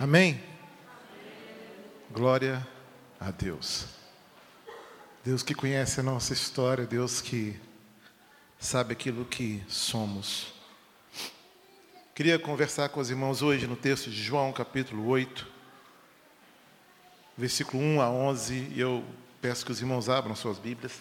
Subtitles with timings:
[0.00, 0.40] Amém?
[2.08, 2.64] Glória
[3.18, 3.86] a Deus.
[5.24, 7.58] Deus que conhece a nossa história, Deus que
[8.60, 10.54] sabe aquilo que somos.
[12.14, 15.44] Queria conversar com os irmãos hoje no texto de João, capítulo 8,
[17.36, 19.04] versículo 1 a 11, e eu
[19.42, 20.92] peço que os irmãos abram suas Bíblias.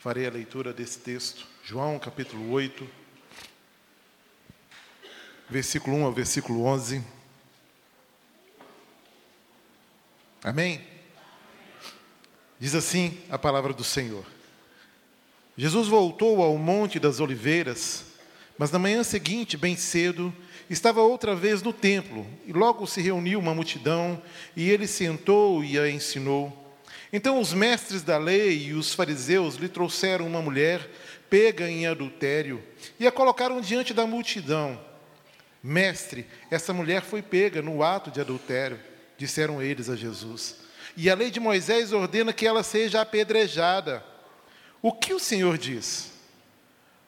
[0.00, 1.46] Farei a leitura desse texto.
[1.62, 3.03] João, capítulo 8,
[5.48, 7.02] versículo 1 ao versículo 11.
[10.42, 10.80] Amém?
[12.58, 14.24] Diz assim a palavra do Senhor.
[15.56, 18.04] Jesus voltou ao Monte das Oliveiras,
[18.58, 20.34] mas na manhã seguinte, bem cedo,
[20.68, 24.20] estava outra vez no templo, e logo se reuniu uma multidão,
[24.56, 26.60] e ele sentou e a ensinou.
[27.12, 30.90] Então os mestres da lei e os fariseus lhe trouxeram uma mulher
[31.30, 32.62] pega em adultério
[32.98, 34.80] e a colocaram diante da multidão.
[35.66, 38.78] Mestre, essa mulher foi pega no ato de adultério,
[39.16, 40.56] disseram eles a Jesus.
[40.94, 44.04] E a lei de Moisés ordena que ela seja apedrejada.
[44.82, 46.12] O que o Senhor diz?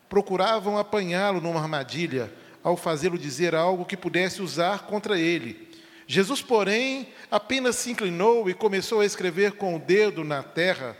[0.08, 2.32] Procuravam apanhá-lo numa armadilha
[2.64, 5.68] ao fazê-lo dizer algo que pudesse usar contra ele.
[6.06, 10.96] Jesus, porém, apenas se inclinou e começou a escrever com o dedo na terra.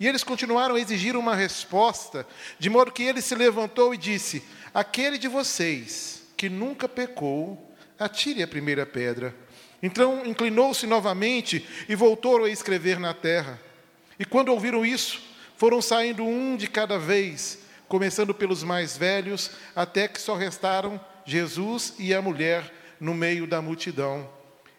[0.00, 2.26] E eles continuaram a exigir uma resposta,
[2.58, 4.42] de modo que ele se levantou e disse:
[4.74, 9.34] Aquele de vocês que nunca pecou, atire a primeira pedra.
[9.82, 13.60] Então inclinou-se novamente e voltou a escrever na terra.
[14.18, 15.20] E quando ouviram isso,
[15.56, 21.94] foram saindo um de cada vez, começando pelos mais velhos, até que só restaram Jesus
[21.98, 24.28] e a mulher no meio da multidão.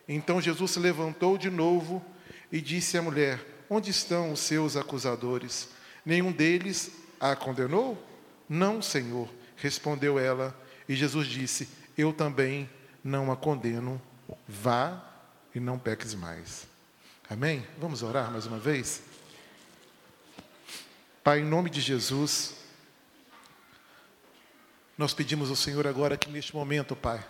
[0.07, 2.03] Então Jesus se levantou de novo
[2.51, 3.39] e disse à mulher:
[3.69, 5.69] Onde estão os seus acusadores?
[6.05, 7.97] Nenhum deles a condenou?
[8.47, 10.55] Não, Senhor, respondeu ela.
[10.87, 12.69] E Jesus disse: Eu também
[13.03, 14.01] não a condeno.
[14.47, 15.03] Vá
[15.53, 16.67] e não peques mais.
[17.29, 17.65] Amém?
[17.77, 19.01] Vamos orar mais uma vez?
[21.23, 22.55] Pai, em nome de Jesus,
[24.97, 27.25] nós pedimos ao Senhor agora que neste momento, Pai,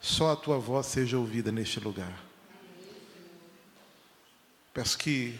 [0.00, 2.12] só a tua voz seja ouvida neste lugar.
[4.74, 5.38] Peço que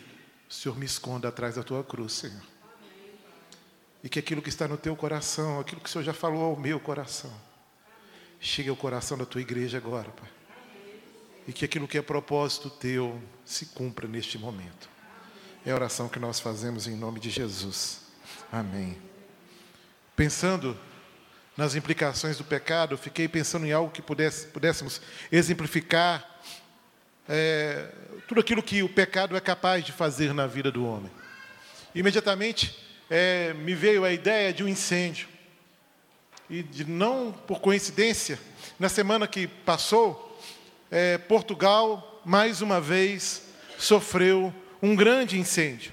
[0.49, 2.56] o Senhor me esconda atrás da tua cruz, Senhor.
[4.06, 6.56] E que aquilo que está no teu coração, aquilo que o Senhor já falou ao
[6.56, 7.34] meu coração,
[8.39, 10.28] chegue ao coração da tua igreja agora, Pai.
[11.49, 14.89] E que aquilo que é propósito teu se cumpra neste momento.
[15.65, 18.03] É a oração que nós fazemos em nome de Jesus.
[18.53, 18.97] Amém.
[20.15, 20.78] Pensando
[21.56, 25.00] nas implicações do pecado, fiquei pensando em algo que pudesse, pudéssemos
[25.33, 26.25] exemplificar
[27.28, 27.93] é,
[28.28, 31.11] tudo aquilo que o pecado é capaz de fazer na vida do homem.
[31.93, 35.28] Imediatamente é, me veio a ideia de um incêndio.
[36.49, 38.39] E de não por coincidência,
[38.78, 40.41] na semana que passou,
[40.91, 43.43] é, Portugal, mais uma vez,
[43.78, 45.93] sofreu um grande incêndio,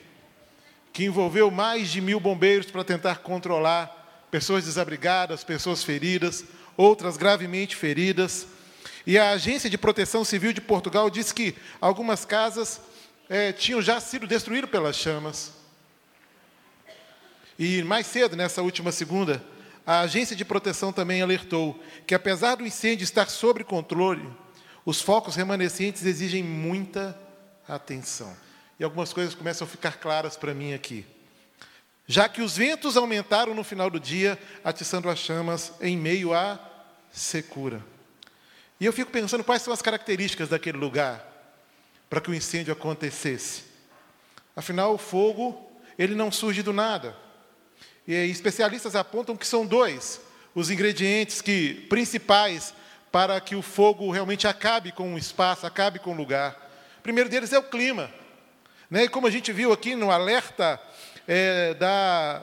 [0.91, 6.43] que envolveu mais de mil bombeiros para tentar controlar pessoas desabrigadas, pessoas feridas,
[6.77, 8.47] outras gravemente feridas.
[9.05, 12.79] E a Agência de Proteção Civil de Portugal disse que algumas casas
[13.29, 15.62] é, tinham já sido destruídas pelas chamas.
[17.57, 19.43] E mais cedo, nessa última segunda,
[19.85, 24.27] a Agência de Proteção também alertou que, apesar do incêndio estar sob controle,
[24.85, 27.17] os focos remanescentes exigem muita
[27.67, 28.35] atenção.
[28.79, 31.05] E algumas coisas começam a ficar claras para mim aqui.
[32.05, 36.59] Já que os ventos aumentaram no final do dia, atiçando as chamas em meio à
[37.11, 37.83] secura.
[38.79, 41.25] E eu fico pensando quais são as características daquele lugar
[42.09, 43.63] para que o incêndio acontecesse.
[44.55, 47.15] Afinal, o fogo, ele não surge do nada.
[48.07, 50.19] E especialistas apontam que são dois
[50.55, 52.73] os ingredientes que principais
[53.11, 56.71] para que o fogo realmente acabe com o espaço, acabe com o lugar.
[56.99, 58.11] O primeiro deles é o clima.
[58.89, 59.03] Né?
[59.03, 60.79] E como a gente viu aqui no alerta
[61.27, 62.41] é, da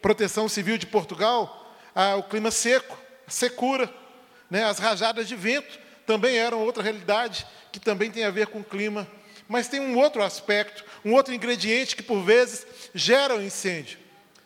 [0.00, 3.92] Proteção Civil de Portugal, ah, o clima seco, secura.
[4.50, 4.64] Né?
[4.64, 8.64] As rajadas de vento também eram outra realidade que também tem a ver com o
[8.64, 9.06] clima.
[9.48, 14.03] Mas tem um outro aspecto, um outro ingrediente que por vezes gera o um incêndio.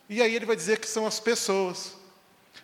[0.09, 1.93] E aí ele vai dizer que são as pessoas,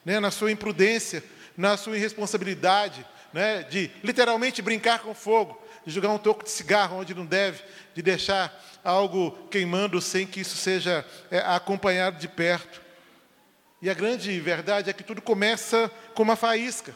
[0.03, 0.19] né?
[0.19, 1.23] na sua imprudência,
[1.55, 3.61] na sua irresponsabilidade, né?
[3.61, 7.61] de literalmente brincar com fogo, de jogar um toco de cigarro onde não deve,
[7.93, 8.51] de deixar
[8.83, 12.81] algo queimando sem que isso seja é, acompanhado de perto.
[13.79, 16.95] E a grande verdade é que tudo começa com uma faísca.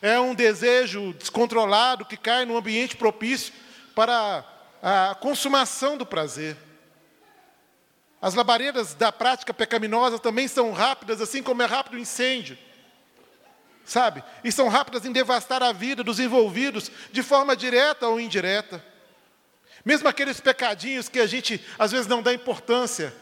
[0.00, 3.52] É um desejo descontrolado que cai num ambiente propício
[3.96, 4.44] para
[4.80, 6.56] a consumação do prazer.
[8.22, 12.56] As labaredas da prática pecaminosa também são rápidas, assim como é rápido o incêndio.
[13.84, 14.22] sabe?
[14.44, 18.82] E são rápidas em devastar a vida dos envolvidos de forma direta ou indireta.
[19.84, 23.12] Mesmo aqueles pecadinhos que a gente às vezes não dá importância,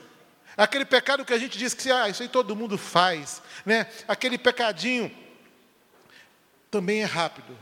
[0.54, 3.86] aquele pecado que a gente diz que ah, isso aí todo mundo faz, né?
[4.06, 5.10] Aquele pecadinho
[6.70, 7.56] também é rápido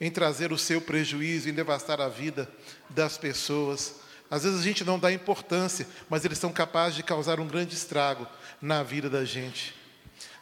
[0.00, 2.50] em trazer o seu prejuízo, em devastar a vida
[2.90, 4.07] das pessoas.
[4.30, 7.74] Às vezes a gente não dá importância, mas eles são capazes de causar um grande
[7.74, 8.26] estrago
[8.60, 9.74] na vida da gente.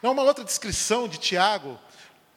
[0.03, 1.79] Há uma outra descrição de Tiago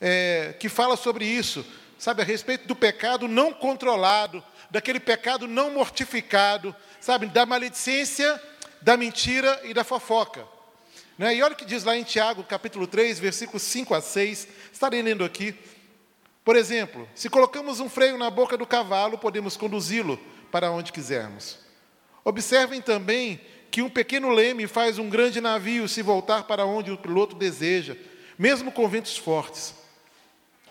[0.00, 1.64] é, que fala sobre isso,
[1.98, 8.40] sabe, a respeito do pecado não controlado, daquele pecado não mortificado, sabe, da maledicência,
[8.80, 10.46] da mentira e da fofoca.
[11.18, 11.34] Né?
[11.34, 15.02] E olha o que diz lá em Tiago, capítulo 3, versículos 5 a 6, estarei
[15.02, 15.54] lendo aqui.
[16.44, 20.18] Por exemplo, se colocamos um freio na boca do cavalo, podemos conduzi-lo
[20.50, 21.58] para onde quisermos.
[22.24, 26.98] Observem também que um pequeno leme faz um grande navio se voltar para onde o
[26.98, 27.96] piloto deseja,
[28.38, 29.74] mesmo com ventos fortes.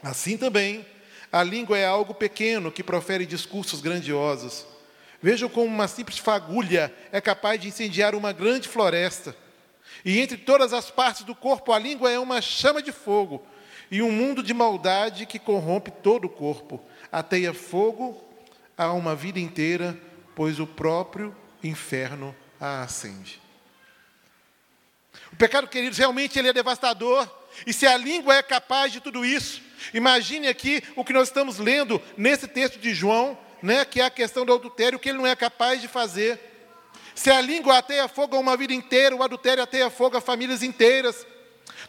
[0.04, 0.86] Assim também,
[1.31, 4.66] a língua é algo pequeno que profere discursos grandiosos.
[5.22, 9.36] Vejam como uma simples fagulha é capaz de incendiar uma grande floresta.
[10.04, 13.46] E entre todas as partes do corpo, a língua é uma chama de fogo
[13.92, 16.80] e um mundo de maldade que corrompe todo o corpo.
[17.12, 18.29] Ateia fogo
[18.80, 20.00] a uma vida inteira,
[20.34, 23.42] pois o próprio inferno a acende.
[25.34, 27.30] O pecado, queridos, realmente ele é devastador.
[27.68, 29.62] E se a língua é capaz de tudo isso,
[29.94, 34.10] imagine aqui o que nós estamos lendo nesse texto de João, né, que é a
[34.10, 36.40] questão do adultério, que ele não é capaz de fazer.
[37.14, 40.64] Se a língua ateia fogo a uma vida inteira, o adultério ateia fogo a famílias
[40.64, 41.28] inteiras,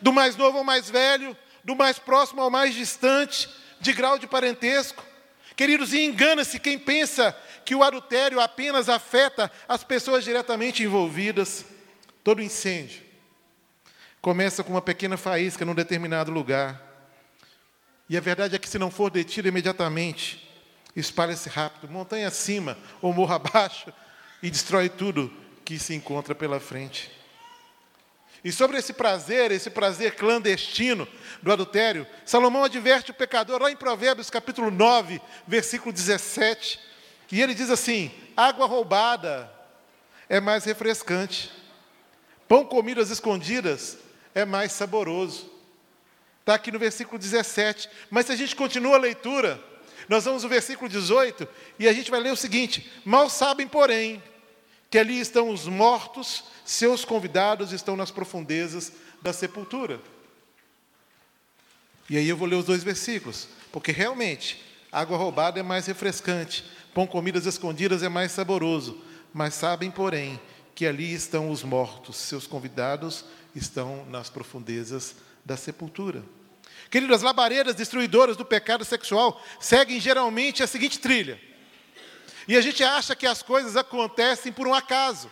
[0.01, 3.49] do mais novo ao mais velho, do mais próximo ao mais distante,
[3.81, 5.10] de grau de parentesco.
[5.61, 7.37] Queridos, engana-se quem pensa
[7.67, 11.67] que o adultério apenas afeta as pessoas diretamente envolvidas.
[12.25, 13.03] Todo incêndio
[14.23, 16.81] começa com uma pequena faísca num determinado lugar.
[18.09, 20.51] E a verdade é que, se não for detido imediatamente,
[20.97, 23.93] espalha-se rápido, montanha acima ou morro abaixo,
[24.43, 25.31] e destrói tudo
[25.63, 27.11] que se encontra pela frente.
[28.43, 31.07] E sobre esse prazer, esse prazer clandestino
[31.43, 36.81] do adultério, Salomão adverte o pecador lá em Provérbios capítulo 9, versículo 17.
[37.33, 39.51] E ele diz assim: água roubada
[40.29, 41.51] é mais refrescante,
[42.49, 43.99] pão comido às escondidas
[44.35, 45.51] é mais saboroso.
[46.41, 47.89] Está aqui no versículo 17.
[48.11, 49.63] Mas se a gente continua a leitura,
[50.09, 51.47] nós vamos no versículo 18
[51.79, 54.23] e a gente vai ler o seguinte: Mal sabem, porém,
[54.91, 58.93] que ali estão os mortos, seus convidados estão nas profundezas
[59.23, 60.01] da sepultura.
[62.09, 64.61] E aí eu vou ler os dois versículos, porque realmente
[64.91, 69.01] água roubada é mais refrescante, pão comidas escondidas é mais saboroso,
[69.33, 70.41] mas sabem, porém,
[70.75, 75.15] que ali estão os mortos, seus convidados estão nas profundezas
[75.45, 76.25] da sepultura.
[76.91, 81.41] Queridos, as labaredas destruidoras do pecado sexual seguem geralmente a seguinte trilha.
[82.49, 85.31] E a gente acha que as coisas acontecem por um acaso.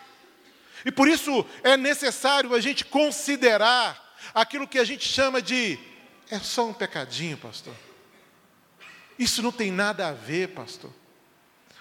[0.85, 5.79] E por isso é necessário a gente considerar aquilo que a gente chama de
[6.31, 7.75] é só um pecadinho, pastor.
[9.19, 10.93] Isso não tem nada a ver, pastor.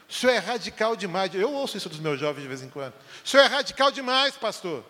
[0.10, 1.34] O senhor é radical demais.
[1.36, 2.94] Eu ouço isso dos meus jovens de vez em quando.
[3.24, 4.84] O senhor é radical demais, pastor.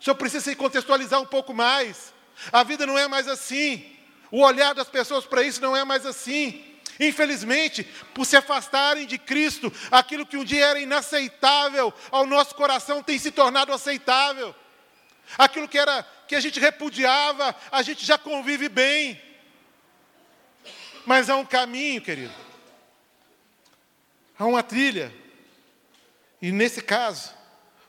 [0.00, 2.14] O senhor precisa se contextualizar um pouco mais.
[2.50, 3.84] A vida não é mais assim.
[4.30, 6.64] O olhar das pessoas para isso não é mais assim.
[6.98, 7.84] Infelizmente,
[8.14, 13.18] por se afastarem de Cristo, aquilo que um dia era inaceitável ao nosso coração tem
[13.18, 14.54] se tornado aceitável.
[15.36, 19.20] Aquilo que era que a gente repudiava, a gente já convive bem.
[21.04, 22.34] Mas há um caminho, querido.
[24.38, 25.14] Há uma trilha.
[26.40, 27.32] E nesse caso,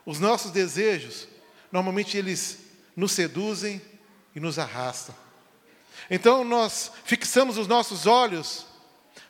[0.06, 1.28] os nossos desejos,
[1.72, 2.60] normalmente eles
[2.96, 3.82] nos seduzem
[4.36, 5.16] e nos arrastam.
[6.10, 8.66] Então nós fixamos os nossos olhos,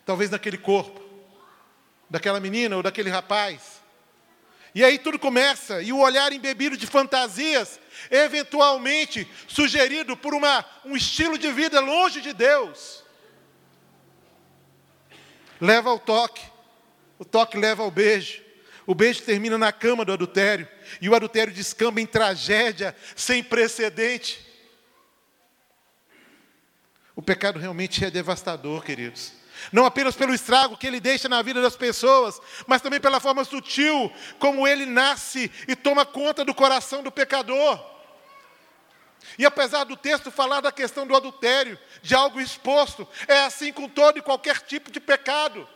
[0.08, 1.02] talvez naquele corpo,
[2.10, 3.82] daquela menina ou daquele rapaz.
[4.74, 7.78] E aí tudo começa, e o olhar embebido de fantasias,
[8.10, 13.04] eventualmente sugerido por uma, um estilo de vida longe de Deus,
[15.60, 16.44] leva ao toque,
[17.20, 18.42] o toque leva ao beijo,
[18.86, 20.70] o beijo termina na cama do adultério,
[21.02, 24.48] e o adultério descamba em tragédia sem precedente.
[27.14, 29.37] O pecado realmente é devastador, queridos.
[29.72, 33.44] Não apenas pelo estrago que ele deixa na vida das pessoas, mas também pela forma
[33.44, 37.84] sutil como ele nasce e toma conta do coração do pecador.
[39.38, 43.90] E apesar do texto falar da questão do adultério, de algo exposto, é assim com
[43.90, 45.68] todo e qualquer tipo de pecado.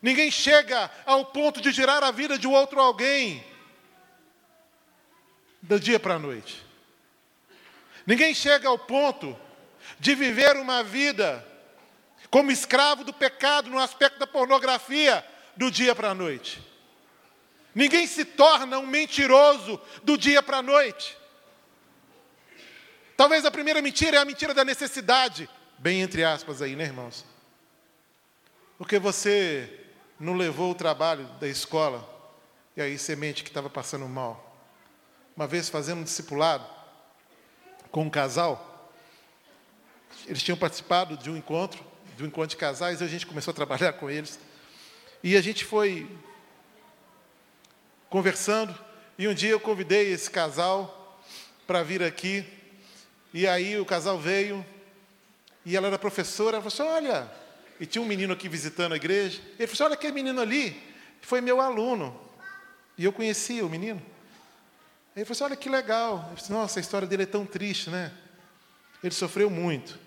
[0.00, 3.44] Ninguém chega ao ponto de girar a vida de outro alguém
[5.60, 6.64] do dia para a noite.
[8.06, 9.36] Ninguém chega ao ponto
[9.98, 11.44] de viver uma vida
[12.30, 15.24] como escravo do pecado no aspecto da pornografia
[15.56, 16.62] do dia para a noite.
[17.74, 21.16] Ninguém se torna um mentiroso do dia para a noite.
[23.16, 25.48] Talvez a primeira mentira é a mentira da necessidade,
[25.78, 27.24] bem entre aspas aí, né, irmãos?
[28.76, 29.86] Porque você
[30.20, 32.06] não levou o trabalho da escola
[32.76, 34.56] e aí semente que estava passando mal.
[35.34, 36.66] Uma vez fazendo um discipulado
[37.90, 38.75] com um casal,
[40.26, 41.84] eles tinham participado de um encontro,
[42.16, 44.38] de um encontro de casais, e a gente começou a trabalhar com eles.
[45.22, 46.08] E a gente foi
[48.08, 48.76] conversando,
[49.18, 51.20] e um dia eu convidei esse casal
[51.66, 52.44] para vir aqui,
[53.34, 54.64] e aí o casal veio,
[55.64, 57.30] e ela era professora, ela falou assim, olha,
[57.78, 60.80] e tinha um menino aqui visitando a igreja, ele falou assim, olha aquele menino ali,
[61.20, 62.18] foi meu aluno,
[62.96, 64.00] e eu conhecia o menino.
[65.14, 68.12] Ele falou assim, olha que legal, disse, nossa, a história dele é tão triste, né?
[69.02, 69.98] Ele sofreu muito,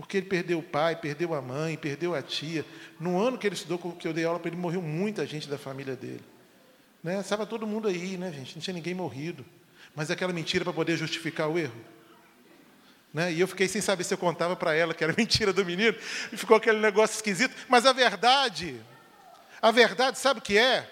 [0.00, 2.64] porque ele perdeu o pai, perdeu a mãe, perdeu a tia.
[2.98, 5.58] No ano que ele estudou, que eu dei aula para ele, morreu muita gente da
[5.58, 6.24] família dele.
[7.04, 7.20] Né?
[7.20, 8.56] Estava todo mundo aí, né, gente?
[8.56, 9.44] Não tinha ninguém morrido.
[9.94, 11.78] Mas aquela mentira para poder justificar o erro.
[13.12, 13.32] Né?
[13.34, 15.94] E eu fiquei sem saber se eu contava para ela que era mentira do menino,
[16.32, 17.54] e ficou aquele negócio esquisito.
[17.68, 18.80] Mas a verdade,
[19.60, 20.88] a verdade, sabe o que é?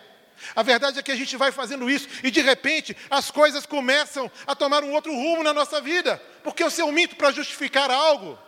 [0.54, 4.30] A verdade é que a gente vai fazendo isso e de repente as coisas começam
[4.46, 7.90] a tomar um outro rumo na nossa vida, porque eu, se eu minto para justificar
[7.90, 8.38] algo,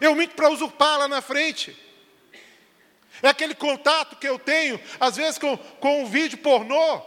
[0.00, 1.76] eu minto para usurpar lá na frente.
[3.22, 7.02] É aquele contato que eu tenho, às vezes, com, com um vídeo pornô.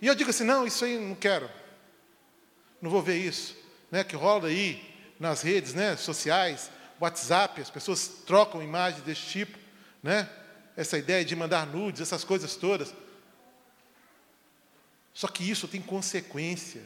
[0.00, 1.50] E eu digo assim: não, isso aí não quero.
[2.80, 3.56] Não vou ver isso.
[3.90, 4.84] Né, que rola aí
[5.18, 6.70] nas redes né, sociais,
[7.00, 9.58] WhatsApp, as pessoas trocam imagens desse tipo.
[10.02, 10.28] Né?
[10.76, 12.94] Essa ideia de mandar nudes, essas coisas todas.
[15.14, 16.82] Só que isso tem consequência.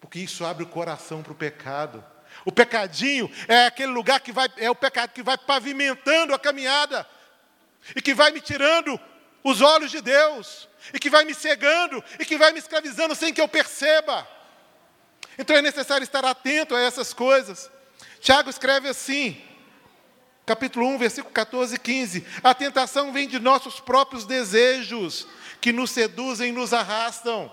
[0.00, 2.04] Porque isso abre o coração para o pecado.
[2.44, 7.06] O pecadinho é aquele lugar que vai, é o pecado que vai pavimentando a caminhada
[7.94, 8.98] e que vai me tirando
[9.42, 13.32] os olhos de Deus, e que vai me cegando, e que vai me escravizando sem
[13.32, 14.26] que eu perceba.
[15.38, 17.70] Então é necessário estar atento a essas coisas.
[18.20, 19.40] Tiago escreve assim,
[20.44, 25.26] capítulo 1, versículo 14 e 15: A tentação vem de nossos próprios desejos,
[25.60, 27.50] que nos seduzem e nos arrastam.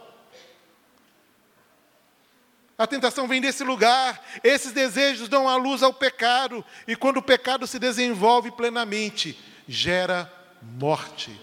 [2.78, 4.24] A tentação vem desse lugar.
[4.44, 6.64] Esses desejos dão a luz ao pecado.
[6.88, 10.32] E quando o pecado se desenvolve plenamente, gera
[10.62, 11.42] morte.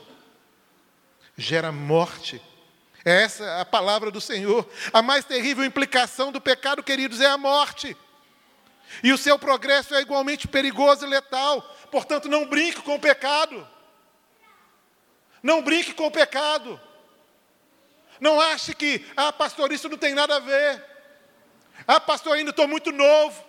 [1.37, 2.41] Gera morte.
[3.05, 4.69] É essa a palavra do Senhor.
[4.93, 7.97] A mais terrível implicação do pecado, queridos, é a morte.
[9.03, 11.61] E o seu progresso é igualmente perigoso e letal.
[11.91, 13.69] Portanto, não brinque com o pecado.
[15.43, 16.81] Não brinque com o pecado.
[18.21, 20.94] Não ache que, ah, pastor, isso não tem nada a ver.
[21.87, 23.43] Ah, pastor, ainda estou muito novo.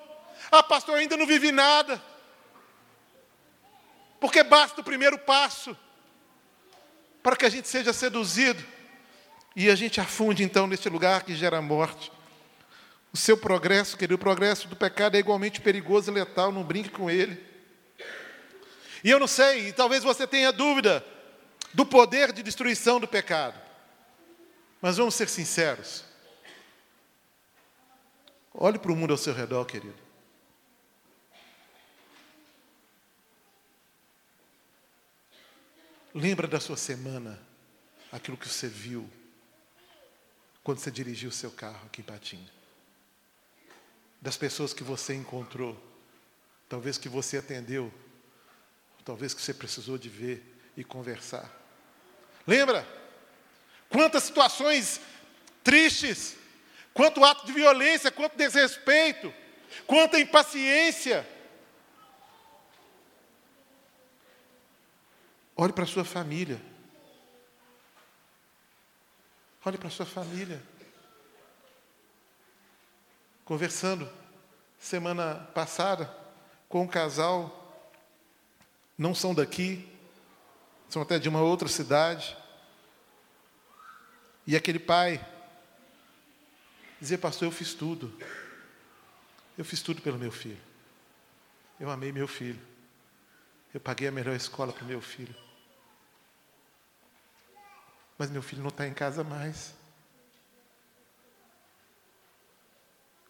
[0.52, 2.02] Ah, pastor, ainda não vivi nada.
[4.20, 5.78] Porque basta o primeiro passo
[7.22, 8.64] para que a gente seja seduzido
[9.56, 12.12] e a gente afunde então nesse lugar que gera morte.
[13.14, 16.90] O seu progresso, querido, o progresso do pecado é igualmente perigoso e letal, não brinque
[16.90, 17.42] com ele.
[19.04, 21.06] E eu não sei, talvez você tenha dúvida
[21.74, 23.60] do poder de destruição do pecado.
[24.82, 26.04] Mas vamos ser sinceros.
[28.58, 30.02] Olhe para o mundo ao seu redor, querido.
[36.14, 37.38] Lembra da sua semana,
[38.10, 39.10] aquilo que você viu
[40.64, 42.50] quando você dirigiu o seu carro aqui em Patinga.
[44.22, 45.78] Das pessoas que você encontrou,
[46.70, 47.94] talvez que você atendeu,
[49.04, 50.42] talvez que você precisou de ver
[50.78, 51.52] e conversar.
[52.48, 52.88] Lembra?
[53.90, 55.02] Quantas situações
[55.62, 56.38] tristes
[56.96, 59.32] quanto ato de violência, quanto desrespeito,
[59.86, 61.28] quanta impaciência.
[65.58, 66.60] Olhe para a sua família.
[69.66, 70.64] Olhe para a sua família.
[73.44, 74.10] Conversando
[74.80, 76.10] semana passada
[76.70, 77.84] com um casal,
[78.98, 79.86] não são daqui,
[80.88, 82.38] são até de uma outra cidade.
[84.48, 85.35] E aquele pai
[87.06, 88.12] Dizer, pastor, eu fiz tudo.
[89.56, 90.60] Eu fiz tudo pelo meu filho.
[91.80, 92.60] Eu amei meu filho.
[93.72, 95.36] Eu paguei a melhor escola para o meu filho.
[98.18, 99.76] Mas meu filho não está em casa mais.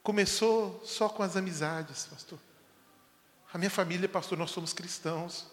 [0.01, 2.39] Começou só com as amizades, pastor.
[3.51, 5.47] A minha família, pastor, nós somos cristãos.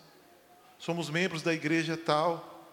[0.79, 2.71] Somos membros da igreja tal.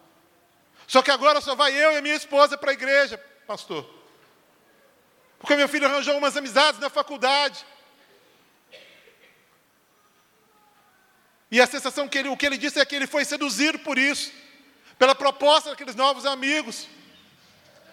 [0.86, 3.98] Só que agora só vai eu e a minha esposa para a igreja, pastor.
[5.40, 7.64] Porque meu filho arranjou umas amizades na faculdade.
[11.50, 13.98] E a sensação que ele, o que ele disse é que ele foi seduzido por
[13.98, 14.30] isso,
[14.98, 16.86] pela proposta daqueles novos amigos.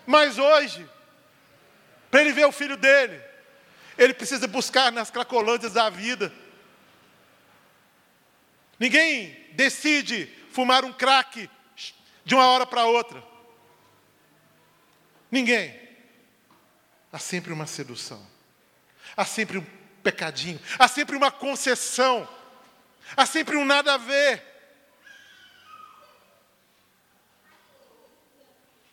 [0.06, 0.88] Mas hoje,
[2.12, 3.20] para ele ver o filho dele,
[3.98, 6.32] ele precisa buscar nas cracolândias da vida.
[8.78, 11.50] Ninguém decide fumar um crack
[12.26, 13.24] de uma hora para outra.
[15.32, 15.87] Ninguém.
[17.12, 18.26] Há sempre uma sedução.
[19.16, 19.66] Há sempre um
[20.04, 20.60] pecadinho.
[20.78, 22.28] Há sempre uma concessão.
[23.16, 24.44] Há sempre um nada a ver.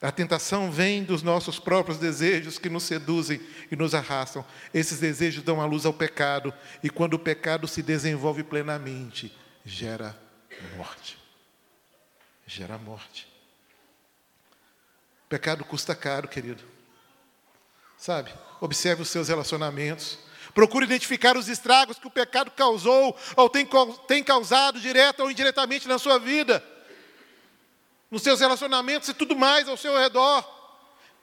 [0.04, 3.40] A tentação vem dos nossos próprios desejos que nos seduzem
[3.70, 4.44] e nos arrastam.
[4.72, 6.52] Esses desejos dão a luz ao pecado,
[6.82, 10.14] e quando o pecado se desenvolve plenamente, gera
[10.76, 11.18] morte.
[12.46, 13.26] Gera morte.
[15.26, 16.73] Pecado custa caro, querido.
[18.04, 18.30] Sabe?
[18.60, 20.18] Observe os seus relacionamentos.
[20.52, 23.66] Procure identificar os estragos que o pecado causou ou tem,
[24.06, 26.62] tem causado direta ou indiretamente na sua vida,
[28.10, 30.44] nos seus relacionamentos e tudo mais ao seu redor.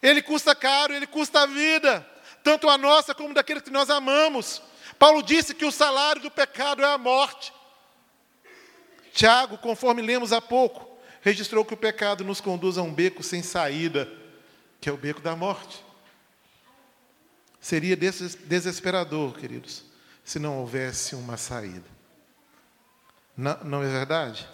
[0.02, 2.04] Ele custa caro, ele custa a vida,
[2.44, 4.60] tanto a nossa como daqueles que nós amamos.
[4.98, 7.54] Paulo disse que o salário do pecado é a morte.
[9.14, 13.44] Tiago, conforme lemos há pouco, registrou que o pecado nos conduz a um beco sem
[13.44, 14.12] saída,
[14.82, 15.91] que é o beco da morte.
[17.62, 19.84] Seria desesperador, queridos,
[20.26, 21.86] se não houvesse uma saída.
[23.38, 24.50] Não, não é verdade?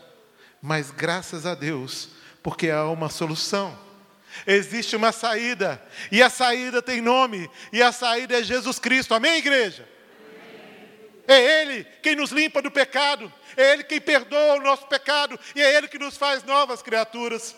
[0.61, 2.09] Mas graças a Deus,
[2.43, 3.79] porque há uma solução.
[4.45, 9.13] Existe uma saída, e a saída tem nome, e a saída é Jesus Cristo.
[9.13, 9.87] Amém, igreja?
[11.25, 15.61] É Ele quem nos limpa do pecado, é Ele quem perdoa o nosso pecado, e
[15.61, 17.55] é Ele que nos faz novas criaturas.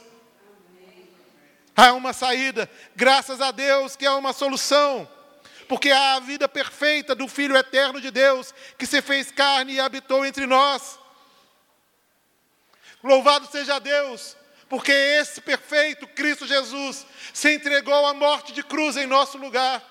[1.75, 5.10] Há uma saída, graças a Deus que há uma solução,
[5.69, 9.79] porque há a vida perfeita do Filho eterno de Deus, que se fez carne e
[9.79, 10.97] habitou entre nós.
[13.03, 14.36] Louvado seja Deus,
[14.67, 19.86] porque esse perfeito Cristo Jesus se entregou à morte de cruz em nosso lugar.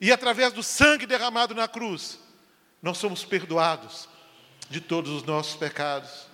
[0.00, 2.18] E através do sangue derramado na cruz,
[2.80, 4.08] nós somos perdoados
[4.70, 6.31] de todos os nossos pecados.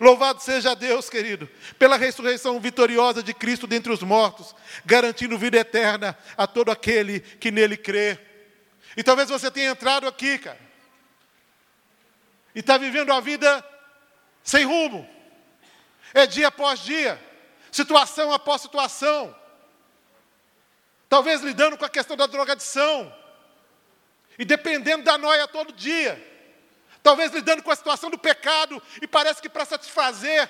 [0.00, 6.16] Louvado seja Deus, querido, pela ressurreição vitoriosa de Cristo dentre os mortos, garantindo vida eterna
[6.36, 8.18] a todo aquele que nele crê.
[8.96, 10.58] E talvez você tenha entrado aqui, cara,
[12.54, 13.64] e está vivendo a vida
[14.42, 15.08] sem rumo,
[16.14, 17.20] é dia após dia,
[17.70, 19.34] situação após situação,
[21.08, 23.12] talvez lidando com a questão da drogadição,
[24.38, 26.27] e dependendo da noia todo dia.
[27.08, 30.46] Talvez lidando com a situação do pecado e parece que para satisfazer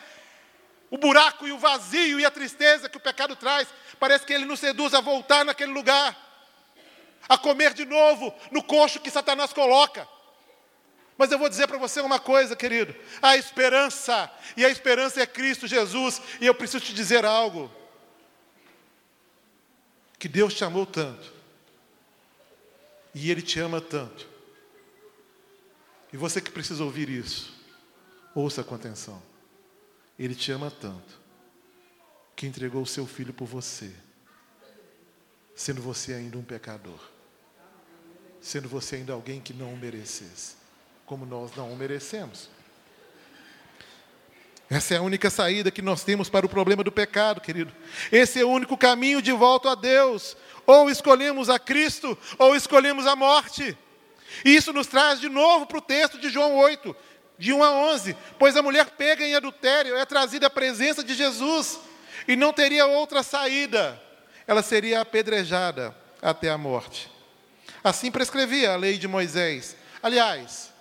[0.90, 3.68] o buraco e o vazio e a tristeza que o pecado traz,
[4.00, 6.18] parece que ele nos seduz a voltar naquele lugar,
[7.28, 10.08] a comer de novo no coxo que Satanás coloca.
[11.16, 12.92] Mas eu vou dizer para você uma coisa, querido:
[13.22, 17.70] a esperança, e a esperança é Cristo Jesus, e eu preciso te dizer algo.
[20.18, 21.32] Que Deus te amou tanto,
[23.14, 24.37] e Ele te ama tanto.
[26.12, 27.54] E você que precisa ouvir isso,
[28.34, 29.22] ouça com atenção.
[30.18, 31.20] Ele te ama tanto,
[32.34, 33.92] que entregou o seu filho por você,
[35.54, 37.00] sendo você ainda um pecador,
[38.40, 40.56] sendo você ainda alguém que não o merecesse,
[41.04, 42.48] como nós não o merecemos.
[44.70, 47.72] Essa é a única saída que nós temos para o problema do pecado, querido.
[48.12, 50.36] Esse é o único caminho de volta a Deus.
[50.66, 53.76] Ou escolhemos a Cristo, ou escolhemos a morte.
[54.44, 56.94] E isso nos traz de novo para o texto de João 8,
[57.38, 58.16] de 1 a 11.
[58.38, 61.80] Pois a mulher pega em adultério é trazida à presença de Jesus,
[62.26, 64.00] e não teria outra saída.
[64.46, 67.10] Ela seria apedrejada até a morte.
[67.82, 69.76] Assim prescrevia a lei de Moisés.
[70.02, 70.72] Aliás,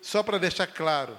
[0.00, 1.18] só para deixar claro,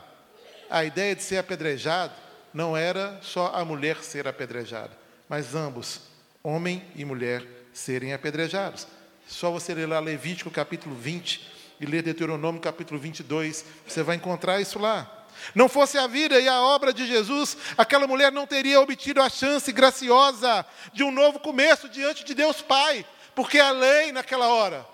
[0.70, 2.14] a ideia de ser apedrejado
[2.54, 4.92] não era só a mulher ser apedrejada,
[5.28, 6.02] mas ambos,
[6.42, 8.88] homem e mulher, serem apedrejados.
[9.28, 14.62] Só você ler lá Levítico capítulo 20 e ler Deuteronômio capítulo 22, você vai encontrar
[14.62, 15.26] isso lá.
[15.54, 19.30] Não fosse a vida e a obra de Jesus, aquela mulher não teria obtido a
[19.30, 24.86] chance graciosa de um novo começo diante de Deus Pai, porque a lei naquela hora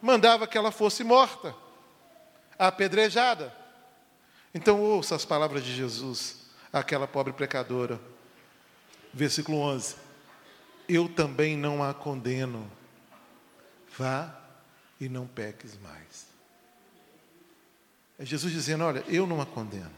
[0.00, 1.54] mandava que ela fosse morta,
[2.58, 3.54] apedrejada.
[4.54, 8.00] Então ouça as palavras de Jesus àquela pobre pecadora.
[9.12, 10.10] Versículo 11
[10.90, 12.68] eu também não a condeno.
[14.00, 14.34] Vá
[14.98, 16.26] e não peques mais.
[18.18, 19.92] É Jesus dizendo: Olha, eu não a condeno.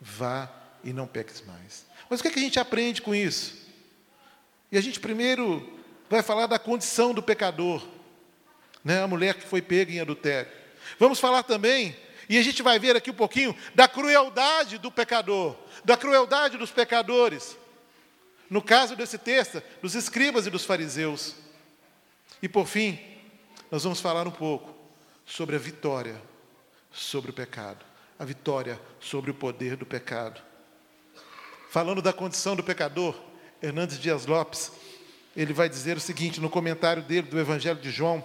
[0.00, 0.48] Vá
[0.84, 1.84] e não peques mais.
[2.08, 3.66] Mas o que, é que a gente aprende com isso?
[4.70, 7.84] E a gente primeiro vai falar da condição do pecador,
[8.84, 9.02] né?
[9.02, 10.52] a mulher que foi pega em adultério.
[10.96, 11.96] Vamos falar também,
[12.28, 16.70] e a gente vai ver aqui um pouquinho, da crueldade do pecador, da crueldade dos
[16.70, 17.58] pecadores.
[18.48, 21.47] No caso desse texto, dos escribas e dos fariseus.
[22.42, 22.98] E por fim,
[23.70, 24.74] nós vamos falar um pouco
[25.24, 26.20] sobre a vitória
[26.90, 27.84] sobre o pecado,
[28.18, 30.40] a vitória sobre o poder do pecado.
[31.70, 33.14] Falando da condição do pecador,
[33.62, 34.72] Hernandes Dias Lopes,
[35.36, 38.24] ele vai dizer o seguinte no comentário dele do Evangelho de João.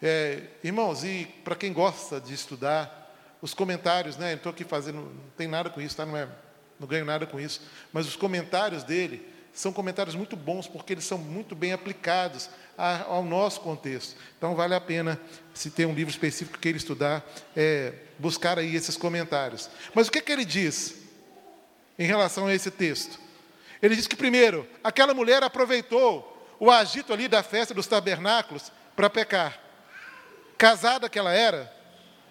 [0.00, 3.02] É, irmãos, e para quem gosta de estudar,
[3.42, 4.34] os comentários, né?
[4.34, 6.06] Estou aqui fazendo, não tem nada com isso, tá?
[6.06, 6.28] Não, é,
[6.78, 7.60] não ganho nada com isso.
[7.92, 13.22] Mas os comentários dele são comentários muito bons, porque eles são muito bem aplicados ao
[13.22, 14.16] nosso contexto.
[14.36, 15.18] Então, vale a pena,
[15.54, 17.24] se tem um livro específico que queira estudar,
[17.56, 19.70] é, buscar aí esses comentários.
[19.94, 20.96] Mas o que, que ele diz
[21.96, 23.20] em relação a esse texto?
[23.80, 29.08] Ele diz que, primeiro, aquela mulher aproveitou o agito ali da festa dos tabernáculos para
[29.08, 29.60] pecar.
[30.58, 31.72] Casada que ela era,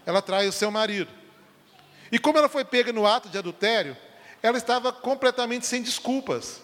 [0.05, 1.11] ela trai o seu marido.
[2.11, 3.95] E como ela foi pega no ato de adultério,
[4.41, 6.61] ela estava completamente sem desculpas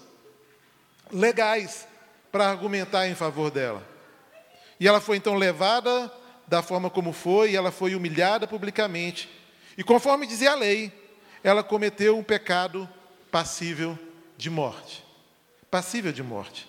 [1.12, 1.88] legais
[2.32, 3.84] para argumentar em favor dela.
[4.80, 6.12] E ela foi então levada
[6.48, 9.30] da forma como foi, e ela foi humilhada publicamente.
[9.78, 10.91] E conforme dizia a lei,
[11.43, 12.89] ela cometeu um pecado
[13.32, 13.98] passível
[14.38, 15.06] de morte.
[15.69, 16.67] Passível de morte.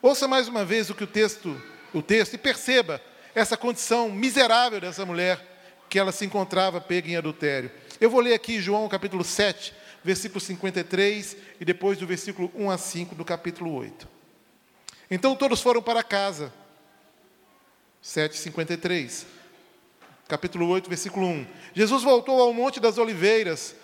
[0.00, 1.60] Ouça mais uma vez o que o texto,
[1.92, 3.00] o texto e perceba
[3.34, 5.44] essa condição miserável dessa mulher
[5.88, 7.70] que ela se encontrava pega em adultério.
[8.00, 12.78] Eu vou ler aqui João capítulo 7, versículo 53 e depois do versículo 1 a
[12.78, 14.08] 5 do capítulo 8.
[15.10, 16.52] Então todos foram para casa.
[18.02, 19.24] 7,53.
[20.28, 21.46] Capítulo 8, versículo 1.
[21.74, 23.74] Jesus voltou ao Monte das Oliveiras,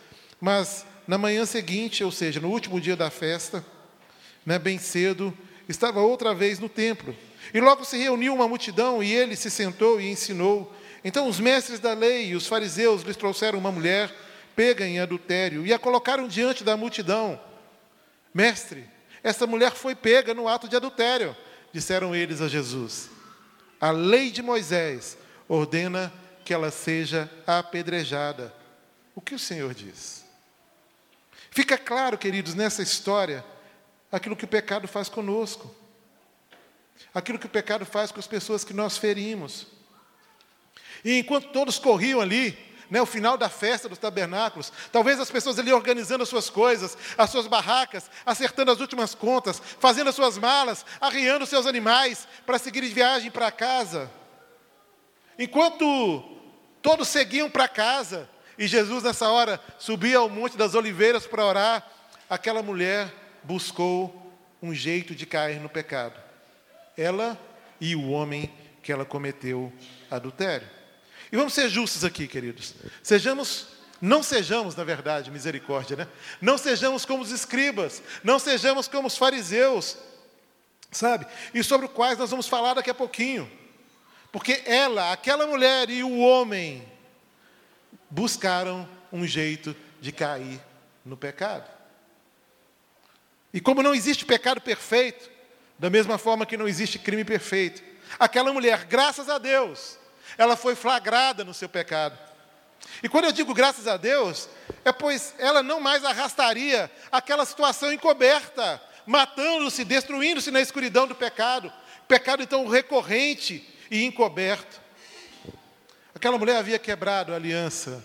[0.40, 3.64] mas na manhã seguinte, ou seja, no último dia da festa,
[4.44, 5.36] né, bem cedo,
[5.68, 7.14] estava outra vez no templo.
[7.52, 10.72] E logo se reuniu uma multidão e ele se sentou e ensinou.
[11.04, 14.12] Então os mestres da lei e os fariseus lhes trouxeram uma mulher
[14.56, 17.38] pega em adultério e a colocaram diante da multidão.
[18.32, 18.88] Mestre,
[19.22, 21.36] essa mulher foi pega no ato de adultério,
[21.72, 23.10] disseram eles a Jesus.
[23.78, 26.12] A lei de Moisés ordena
[26.44, 28.54] que ela seja apedrejada.
[29.14, 30.24] O que o Senhor diz?
[31.50, 33.44] Fica claro, queridos, nessa história,
[34.10, 35.74] aquilo que o pecado faz conosco,
[37.14, 39.66] aquilo que o pecado faz com as pessoas que nós ferimos.
[41.04, 42.58] E enquanto todos corriam ali,
[42.90, 44.72] né, o final da festa dos tabernáculos.
[44.92, 49.60] Talvez as pessoas ali organizando as suas coisas, as suas barracas, acertando as últimas contas,
[49.80, 54.10] fazendo as suas malas, arriando seus animais para seguir de viagem para casa.
[55.38, 56.22] Enquanto
[56.80, 61.90] todos seguiam para casa, e Jesus nessa hora subia ao Monte das Oliveiras para orar,
[62.28, 66.18] aquela mulher buscou um jeito de cair no pecado.
[66.96, 67.38] Ela
[67.80, 68.50] e o homem
[68.82, 69.72] que ela cometeu
[70.10, 70.75] adultério.
[71.30, 72.74] E vamos ser justos aqui, queridos.
[73.02, 73.68] Sejamos,
[74.00, 76.08] não sejamos, na verdade, misericórdia, né?
[76.40, 79.96] Não sejamos como os escribas, não sejamos como os fariseus,
[80.90, 81.26] sabe?
[81.52, 83.50] E sobre os quais nós vamos falar daqui a pouquinho.
[84.30, 86.86] Porque ela, aquela mulher e o homem
[88.10, 90.60] buscaram um jeito de cair
[91.04, 91.68] no pecado.
[93.52, 95.30] E como não existe pecado perfeito,
[95.78, 97.82] da mesma forma que não existe crime perfeito,
[98.18, 99.98] aquela mulher, graças a Deus,
[100.36, 102.18] ela foi flagrada no seu pecado.
[103.02, 104.48] E quando eu digo graças a Deus,
[104.84, 111.72] é pois ela não mais arrastaria aquela situação encoberta, matando-se, destruindo-se na escuridão do pecado.
[112.08, 114.80] Pecado então recorrente e encoberto.
[116.14, 118.04] Aquela mulher havia quebrado a aliança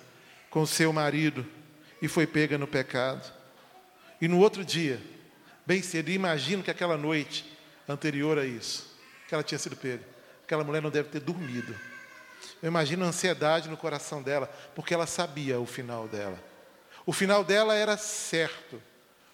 [0.49, 1.45] com seu marido
[2.01, 3.31] e foi pega no pecado.
[4.19, 5.01] E no outro dia,
[5.65, 7.45] bem cedo, imagino que aquela noite
[7.87, 8.95] anterior a isso,
[9.27, 10.03] que ela tinha sido pega,
[10.43, 11.75] aquela mulher não deve ter dormido
[12.61, 16.37] eu imagino a ansiedade no coração dela, porque ela sabia o final dela.
[17.05, 18.81] O final dela era certo.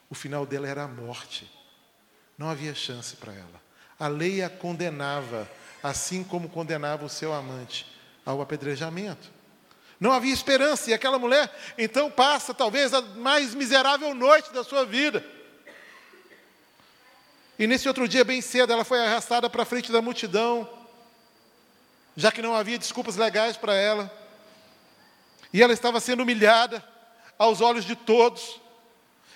[0.10, 1.52] O final dela era a morte.
[2.38, 3.62] Não havia chance para ela.
[4.00, 5.50] A lei a condenava,
[5.84, 7.86] assim como condenava o seu amante
[8.26, 9.30] ao apedrejamento.
[10.00, 14.86] Não havia esperança, e aquela mulher então passa talvez a mais miserável noite da sua
[14.86, 15.26] vida.
[17.58, 20.70] E nesse outro dia, bem cedo, ela foi arrastada para frente da multidão,
[22.18, 24.12] já que não havia desculpas legais para ela.
[25.54, 26.84] E ela estava sendo humilhada
[27.38, 28.60] aos olhos de todos.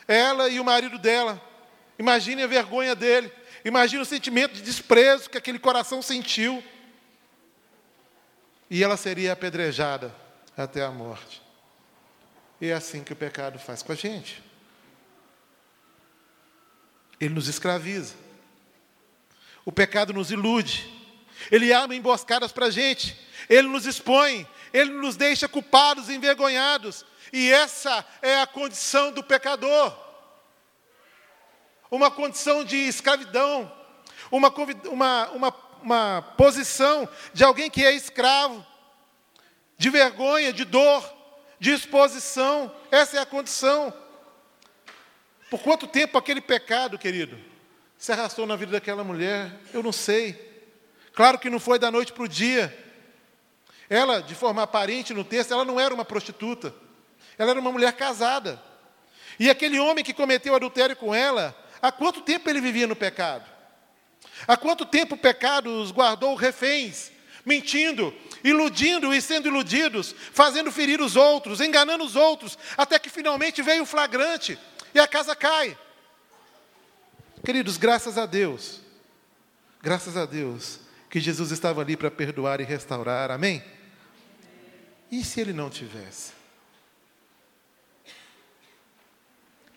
[0.08, 1.40] Ela e o marido dela.
[2.00, 3.32] Imagine a vergonha dele.
[3.64, 6.64] Imagine o sentimento de desprezo que aquele coração sentiu.
[8.68, 10.14] E ela seria apedrejada
[10.58, 11.40] até a morte.
[12.60, 14.44] E é assim que o pecado faz com a gente.
[17.20, 18.16] Ele nos escraviza.
[19.64, 21.01] O pecado nos ilude.
[21.50, 23.18] Ele arma emboscadas para a gente.
[23.50, 24.48] Ele nos expõe.
[24.74, 27.06] Ele nos deixa culpados, envergonhados.
[27.32, 29.98] E essa é a condição do pecador.
[31.90, 33.72] Uma condição de escravidão.
[34.30, 34.54] Uma,
[34.90, 38.66] uma, uma, uma posição de alguém que é escravo.
[39.78, 41.04] De vergonha, de dor,
[41.60, 42.74] de exposição.
[42.92, 43.94] Essa é a condição.
[45.50, 47.38] Por quanto tempo aquele pecado, querido,
[47.98, 49.52] se arrastou na vida daquela mulher?
[49.74, 50.51] Eu não sei.
[51.14, 52.78] Claro que não foi da noite para o dia.
[53.90, 56.74] Ela, de forma aparente no texto, ela não era uma prostituta.
[57.38, 58.62] Ela era uma mulher casada.
[59.40, 63.50] E aquele homem que cometeu adultério com ela, há quanto tempo ele vivia no pecado?
[64.48, 67.12] Há quanto tempo o pecado os guardou reféns,
[67.46, 73.62] mentindo, iludindo e sendo iludidos, fazendo ferir os outros, enganando os outros, até que finalmente
[73.62, 74.58] veio o flagrante
[74.94, 75.78] e a casa cai.
[77.44, 78.80] Queridos, graças a Deus,
[79.82, 80.80] graças a Deus,
[81.12, 83.64] que Jesus estava ali para perdoar e restaurar, amém?
[85.12, 86.32] E se ele não tivesse?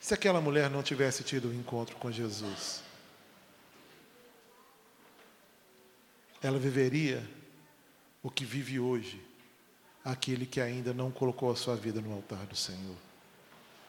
[0.01, 2.83] Se aquela mulher não tivesse tido o um encontro com Jesus,
[6.41, 7.23] ela viveria
[8.23, 9.21] o que vive hoje
[10.03, 12.97] aquele que ainda não colocou a sua vida no altar do Senhor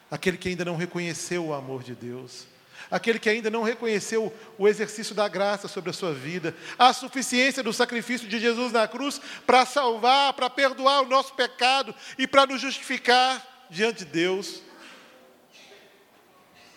[0.10, 2.48] aquele que ainda não reconheceu o amor de Deus,
[2.90, 7.64] aquele que ainda não reconheceu o exercício da graça sobre a sua vida, a suficiência
[7.64, 12.46] do sacrifício de Jesus na cruz para salvar, para perdoar o nosso pecado e para
[12.46, 14.62] nos justificar diante de Deus.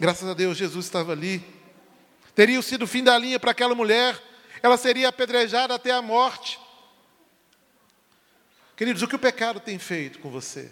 [0.00, 1.44] Graças a Deus, Jesus estava ali.
[2.34, 4.20] Teria sido o fim da linha para aquela mulher,
[4.62, 6.58] ela seria apedrejada até a morte.
[8.76, 10.70] Queridos, o que o pecado tem feito com você?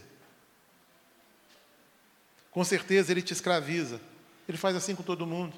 [2.53, 4.01] Com certeza ele te escraviza.
[4.49, 5.57] Ele faz assim com todo mundo.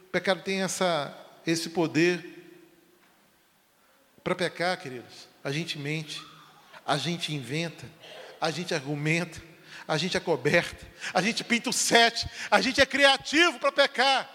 [0.00, 2.34] O pecado tem essa, esse poder.
[4.24, 6.20] Para pecar, queridos, a gente mente,
[6.84, 7.88] a gente inventa,
[8.40, 9.40] a gente argumenta,
[9.86, 14.28] a gente é coberta, a gente pinta o sete, a gente é criativo para pecar.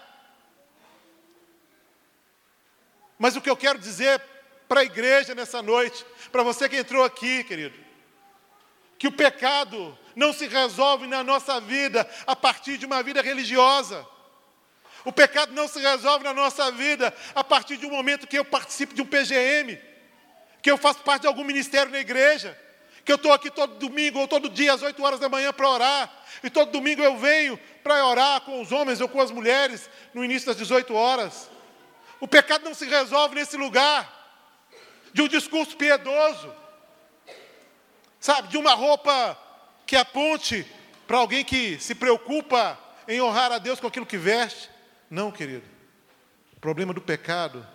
[3.18, 4.20] Mas o que eu quero dizer
[4.66, 7.78] para a igreja nessa noite, para você que entrou aqui, querido,
[9.02, 14.06] que o pecado não se resolve na nossa vida a partir de uma vida religiosa.
[15.04, 18.44] O pecado não se resolve na nossa vida a partir de um momento que eu
[18.44, 19.76] participo de um PGM,
[20.62, 22.56] que eu faço parte de algum ministério na igreja,
[23.04, 25.68] que eu estou aqui todo domingo ou todo dia às 8 horas da manhã para
[25.68, 29.90] orar, e todo domingo eu venho para orar com os homens ou com as mulheres
[30.14, 31.50] no início das 18 horas.
[32.20, 34.08] O pecado não se resolve nesse lugar
[35.12, 36.61] de um discurso piedoso,
[38.22, 39.36] sabe, de uma roupa
[39.84, 40.64] que aponte
[41.08, 44.70] para alguém que se preocupa em honrar a Deus com aquilo que veste.
[45.10, 45.66] Não, querido.
[46.56, 47.66] O problema do pecado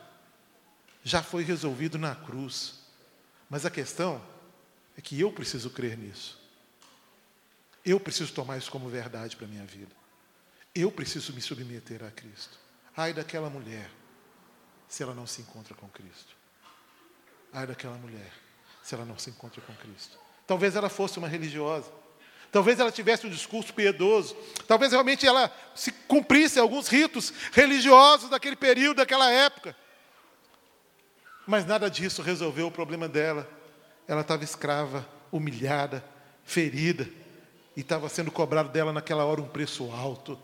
[1.04, 2.80] já foi resolvido na cruz.
[3.50, 4.26] Mas a questão
[4.98, 6.40] é que eu preciso crer nisso.
[7.86, 9.96] Eu preciso tomar isso como verdade para a minha vida.
[10.74, 12.58] Eu preciso me submeter a Cristo.
[12.96, 13.92] Ai daquela mulher,
[14.88, 16.36] se ela não se encontra com Cristo.
[17.52, 18.32] Ai daquela mulher,
[18.82, 20.27] se ela não se encontra com Cristo.
[20.48, 21.92] Talvez ela fosse uma religiosa.
[22.52, 24.36] Talvez ela tivesse um discurso piedoso.
[24.66, 29.76] Talvez realmente ela se cumprisse alguns ritos religiosos daquele período, daquela época.
[31.46, 33.48] Mas nada disso resolveu o problema dela.
[34.08, 36.04] Ela estava escrava, humilhada,
[36.46, 37.08] ferida.
[37.76, 40.40] E estava sendo cobrado dela naquela hora um preço alto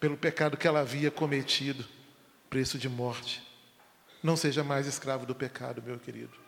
[0.00, 1.84] pelo pecado que ela havia cometido
[2.50, 3.42] preço de morte.
[4.22, 6.43] Não seja mais escravo do pecado, meu querido.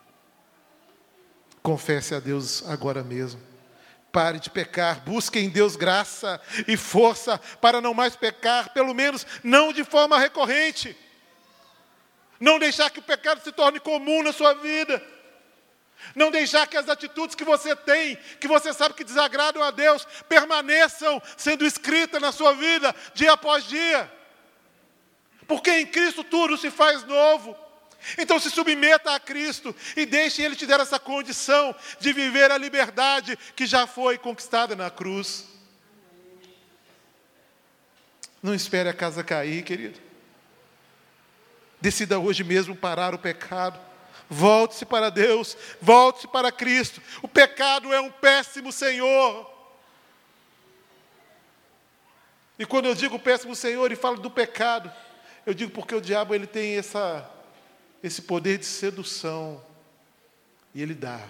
[1.66, 3.42] Confesse a Deus agora mesmo.
[4.12, 9.26] Pare de pecar, busque em Deus graça e força para não mais pecar, pelo menos
[9.42, 10.96] não de forma recorrente.
[12.38, 15.02] Não deixar que o pecado se torne comum na sua vida.
[16.14, 20.06] Não deixar que as atitudes que você tem, que você sabe que desagradam a Deus,
[20.28, 24.08] permaneçam sendo escritas na sua vida dia após dia.
[25.48, 27.65] Porque em Cristo tudo se faz novo.
[28.18, 32.58] Então se submeta a Cristo e deixe Ele te dar essa condição de viver a
[32.58, 35.46] liberdade que já foi conquistada na cruz.
[38.42, 40.00] Não espere a casa cair, querido.
[41.80, 43.78] Decida hoje mesmo parar o pecado.
[44.28, 47.00] Volte-se para Deus, volte-se para Cristo.
[47.22, 49.52] O pecado é um péssimo Senhor.
[52.58, 54.92] E quando eu digo péssimo Senhor e falo do pecado,
[55.44, 57.28] eu digo porque o diabo ele tem essa
[58.02, 59.64] esse poder de sedução.
[60.74, 61.26] E ele dá.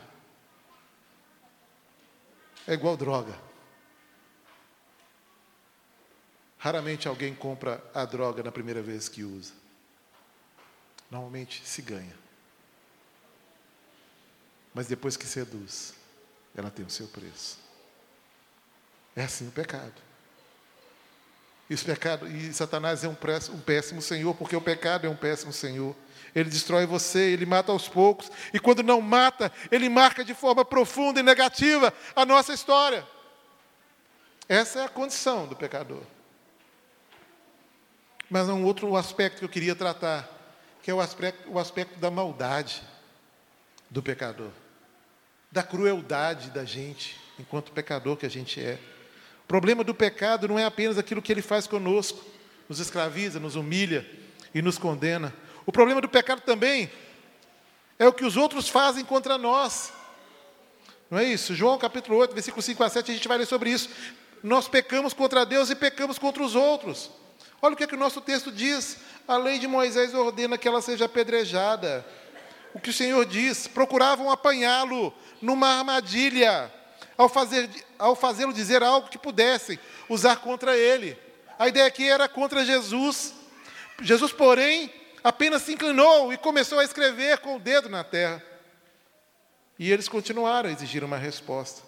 [2.66, 3.38] É igual droga.
[6.58, 9.52] Raramente alguém compra a droga na primeira vez que usa.
[11.10, 12.16] normalmente se ganha.
[14.74, 15.94] Mas depois que seduz,
[16.54, 17.58] ela tem o seu preço.
[19.14, 19.94] É assim o pecado.
[21.68, 23.14] E, pecado, e Satanás é um
[23.60, 25.96] péssimo senhor, porque o pecado é um péssimo senhor.
[26.36, 30.66] Ele destrói você, ele mata aos poucos, e quando não mata, ele marca de forma
[30.66, 33.06] profunda e negativa a nossa história.
[34.46, 36.02] Essa é a condição do pecador.
[38.28, 40.28] Mas há um outro aspecto que eu queria tratar,
[40.82, 42.82] que é o aspecto, o aspecto da maldade
[43.88, 44.50] do pecador,
[45.50, 48.78] da crueldade da gente, enquanto pecador que a gente é.
[49.44, 52.22] O problema do pecado não é apenas aquilo que ele faz conosco,
[52.68, 54.06] nos escraviza, nos humilha
[54.54, 55.32] e nos condena.
[55.66, 56.88] O problema do pecado também
[57.98, 59.92] é o que os outros fazem contra nós.
[61.10, 61.56] Não é isso?
[61.56, 63.90] João capítulo 8, versículo 5 a 7, a gente vai ler sobre isso.
[64.44, 67.10] Nós pecamos contra Deus e pecamos contra os outros.
[67.60, 68.98] Olha o que, é que o nosso texto diz.
[69.26, 72.06] A lei de Moisés ordena que ela seja apedrejada.
[72.72, 73.66] O que o Senhor diz?
[73.66, 76.72] Procuravam apanhá-lo numa armadilha,
[77.18, 81.18] ao, fazer, ao fazê-lo dizer algo que pudessem usar contra ele.
[81.58, 83.34] A ideia aqui era contra Jesus.
[84.00, 84.92] Jesus, porém,
[85.26, 88.40] apenas se inclinou e começou a escrever com o dedo na terra.
[89.76, 91.82] E eles continuaram a exigir uma resposta.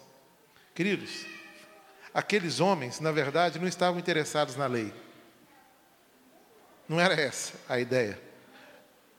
[0.75, 1.25] Queridos,
[2.13, 4.93] aqueles homens, na verdade, não estavam interessados na lei.
[6.85, 8.19] Não era essa a ideia.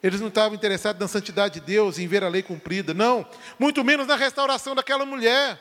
[0.03, 2.93] Eles não estavam interessados na santidade de Deus, em ver a lei cumprida.
[2.93, 3.27] Não,
[3.59, 5.59] muito menos na restauração daquela mulher.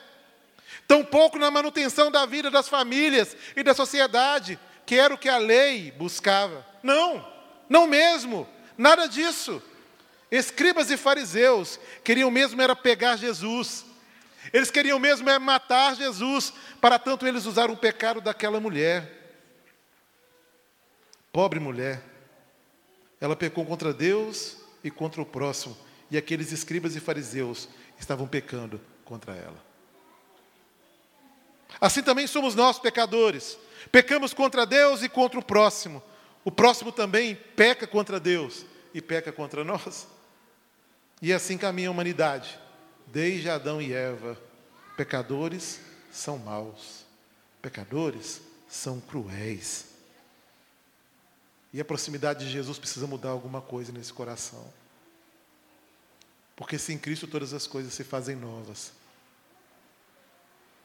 [0.86, 5.38] Tampouco na manutenção da vida das famílias e da sociedade, que era o que a
[5.38, 6.66] lei buscava.
[6.82, 7.39] Não,
[7.70, 9.62] não mesmo, nada disso.
[10.28, 13.86] Escribas e fariseus queriam mesmo era pegar Jesus.
[14.52, 19.08] Eles queriam mesmo é matar Jesus, para tanto eles usaram o pecado daquela mulher.
[21.32, 22.02] Pobre mulher.
[23.20, 25.76] Ela pecou contra Deus e contra o próximo,
[26.10, 29.62] e aqueles escribas e fariseus estavam pecando contra ela.
[31.80, 33.56] Assim também somos nós, pecadores.
[33.92, 36.02] Pecamos contra Deus e contra o próximo.
[36.44, 40.06] O próximo também peca contra Deus e peca contra nós.
[41.20, 42.58] E assim caminha a humanidade,
[43.06, 44.40] desde Adão e Eva.
[44.96, 47.04] Pecadores são maus,
[47.60, 49.86] pecadores são cruéis.
[51.72, 54.72] E a proximidade de Jesus precisa mudar alguma coisa nesse coração.
[56.56, 58.92] Porque se em Cristo todas as coisas se fazem novas.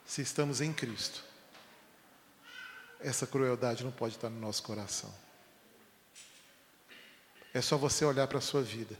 [0.06, 1.24] Se estamos em Cristo,
[3.00, 5.12] essa crueldade não pode estar no nosso coração.
[7.56, 8.94] É só você olhar para a sua vida.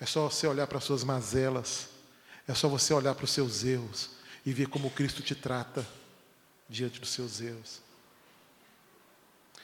[0.00, 1.88] É só você olhar para as suas mazelas.
[2.48, 4.10] É só você olhar para os seus erros
[4.44, 5.86] e ver como Cristo te trata
[6.68, 7.80] diante dos seus erros.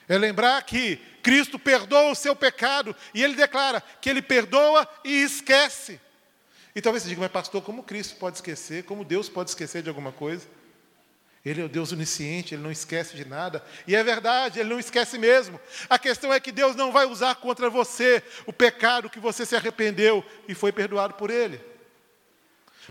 [0.08, 5.22] É lembrar que Cristo perdoa o seu pecado e ele declara que ele perdoa e
[5.24, 6.00] esquece.
[6.76, 8.84] E talvez você diga, mas pastor, como Cristo pode esquecer?
[8.84, 10.46] Como Deus pode esquecer de alguma coisa?
[11.44, 13.64] Ele é o Deus onisciente, ele não esquece de nada.
[13.86, 15.58] E é verdade, ele não esquece mesmo.
[15.88, 19.56] A questão é que Deus não vai usar contra você o pecado que você se
[19.56, 21.58] arrependeu e foi perdoado por ele.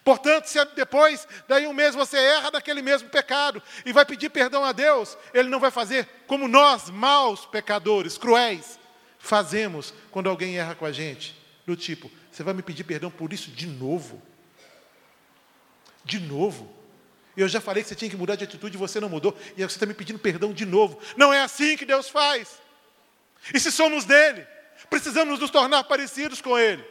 [0.03, 4.63] Portanto, se depois, daí um mês, você erra naquele mesmo pecado e vai pedir perdão
[4.63, 8.79] a Deus, Ele não vai fazer como nós, maus pecadores, cruéis,
[9.17, 11.37] fazemos quando alguém erra com a gente.
[11.65, 14.21] Do tipo, você vai me pedir perdão por isso de novo?
[16.03, 16.78] De novo?
[17.41, 19.63] Eu já falei que você tinha que mudar de atitude e você não mudou, e
[19.63, 20.99] você está me pedindo perdão de novo.
[21.15, 22.61] Não é assim que Deus faz.
[23.53, 24.45] E se somos dele,
[24.89, 26.83] precisamos nos tornar parecidos com ele.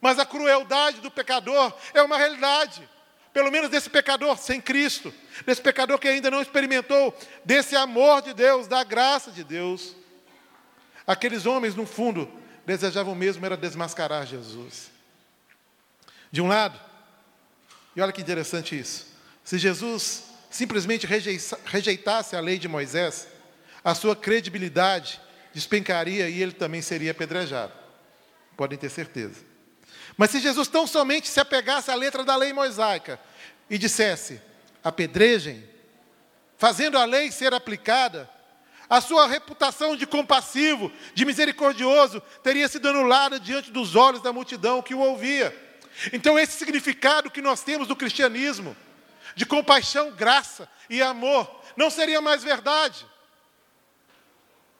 [0.00, 2.88] Mas a crueldade do pecador é uma realidade.
[3.32, 5.12] Pelo menos desse pecador sem Cristo,
[5.44, 9.94] desse pecador que ainda não experimentou desse amor de Deus, da graça de Deus.
[11.06, 12.30] Aqueles homens, no fundo,
[12.64, 14.90] desejavam mesmo era desmascarar Jesus.
[16.32, 16.80] De um lado,
[17.94, 19.09] e olha que interessante isso,
[19.44, 21.06] se Jesus simplesmente
[21.64, 23.28] rejeitasse a lei de Moisés,
[23.84, 25.20] a sua credibilidade
[25.52, 27.72] despencaria e ele também seria apedrejado.
[28.56, 29.44] Podem ter certeza.
[30.16, 33.18] Mas se Jesus tão somente se apegasse à letra da lei mosaica
[33.68, 34.40] e dissesse:
[34.84, 35.64] apedrejem,
[36.58, 38.28] fazendo a lei ser aplicada,
[38.88, 44.82] a sua reputação de compassivo, de misericordioso, teria sido anulada diante dos olhos da multidão
[44.82, 45.56] que o ouvia.
[46.12, 48.76] Então, esse significado que nós temos do cristianismo,
[49.34, 53.06] de compaixão, graça e amor, não seria mais verdade.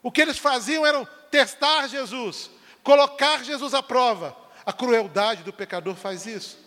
[0.03, 2.49] O que eles faziam era testar Jesus,
[2.83, 4.35] colocar Jesus à prova,
[4.65, 6.57] a crueldade do pecador faz isso.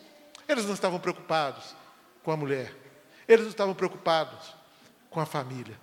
[0.48, 1.74] Eles não estavam preocupados
[2.22, 2.74] com a mulher.
[3.26, 4.54] Eles não estavam preocupados
[5.10, 5.78] com a família.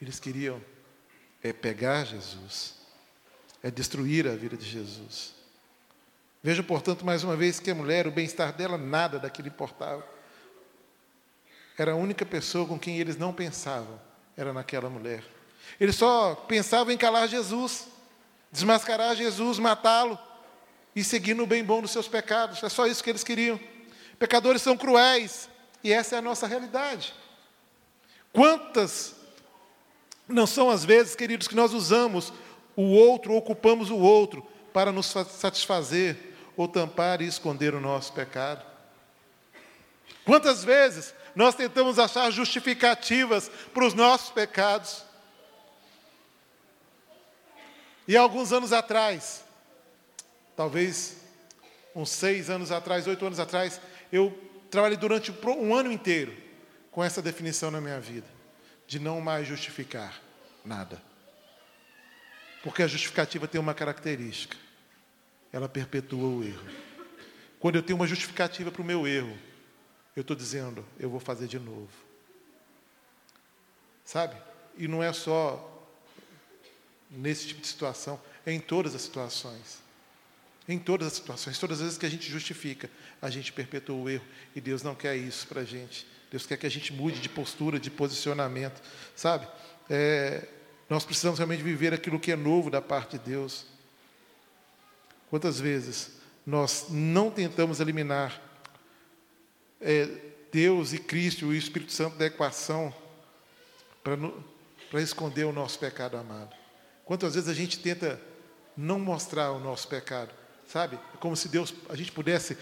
[0.00, 0.62] Eles queriam
[1.42, 2.74] é, pegar Jesus,
[3.62, 5.34] é destruir a vida de Jesus.
[6.42, 10.04] Veja, portanto, mais uma vez que a mulher, o bem-estar dela, nada daquilo importava.
[11.76, 14.00] Era a única pessoa com quem eles não pensavam,
[14.36, 15.24] era naquela mulher.
[15.80, 17.88] Eles só pensavam em calar Jesus,
[18.52, 20.18] desmascarar Jesus, matá-lo
[20.94, 22.62] e seguir no bem bom dos seus pecados.
[22.62, 23.58] É só isso que eles queriam.
[24.18, 25.48] Pecadores são cruéis,
[25.82, 27.12] e essa é a nossa realidade.
[28.32, 29.14] Quantas
[30.28, 32.32] não são as vezes, queridos, que nós usamos
[32.76, 36.16] o outro, ocupamos o outro para nos satisfazer
[36.56, 38.64] ou tampar e esconder o nosso pecado?
[40.24, 45.04] Quantas vezes nós tentamos achar justificativas para os nossos pecados?
[48.06, 49.44] E alguns anos atrás,
[50.54, 51.16] talvez
[51.94, 53.80] uns seis anos atrás, oito anos atrás,
[54.12, 54.36] eu
[54.70, 56.36] trabalhei durante um ano inteiro
[56.90, 58.26] com essa definição na minha vida,
[58.86, 60.20] de não mais justificar
[60.64, 61.00] nada.
[62.62, 64.56] Porque a justificativa tem uma característica,
[65.52, 66.66] ela perpetua o erro.
[67.58, 69.36] Quando eu tenho uma justificativa para o meu erro,
[70.16, 71.90] eu estou dizendo, eu vou fazer de novo.
[74.04, 74.36] Sabe?
[74.76, 75.70] E não é só
[77.10, 79.82] nesse tipo de situação, é em todas as situações.
[80.68, 82.90] Em todas as situações, todas as vezes que a gente justifica,
[83.20, 84.24] a gente perpetua o erro.
[84.54, 86.06] E Deus não quer isso para a gente.
[86.30, 88.82] Deus quer que a gente mude de postura, de posicionamento.
[89.14, 89.46] Sabe?
[89.90, 90.48] É,
[90.88, 93.66] nós precisamos realmente viver aquilo que é novo da parte de Deus.
[95.28, 96.12] Quantas vezes
[96.46, 98.40] nós não tentamos eliminar
[99.84, 100.08] é,
[100.50, 102.92] Deus e Cristo o Espírito Santo da equação
[104.02, 106.56] para esconder o nosso pecado amado?
[107.04, 108.20] Quantas vezes a gente tenta
[108.76, 110.30] não mostrar o nosso pecado,
[110.66, 110.98] sabe?
[111.14, 112.56] É como se Deus, a gente pudesse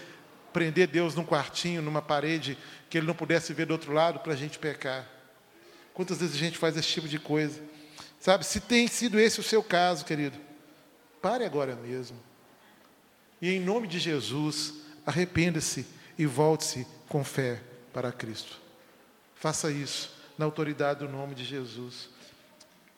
[0.51, 2.57] prender Deus num quartinho, numa parede,
[2.89, 5.09] que Ele não pudesse ver do outro lado para a gente pecar.
[5.93, 7.61] Quantas vezes a gente faz esse tipo de coisa?
[8.19, 10.37] Sabe, se tem sido esse o seu caso, querido,
[11.21, 12.17] pare agora mesmo.
[13.41, 15.85] E em nome de Jesus, arrependa-se
[16.17, 17.61] e volte-se com fé
[17.93, 18.59] para Cristo.
[19.35, 22.09] Faça isso na autoridade do nome de Jesus.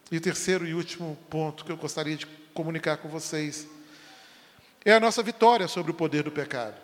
[0.09, 3.67] E o terceiro e último ponto que eu gostaria de comunicar com vocês
[4.85, 6.77] é a nossa vitória sobre o poder do pecado.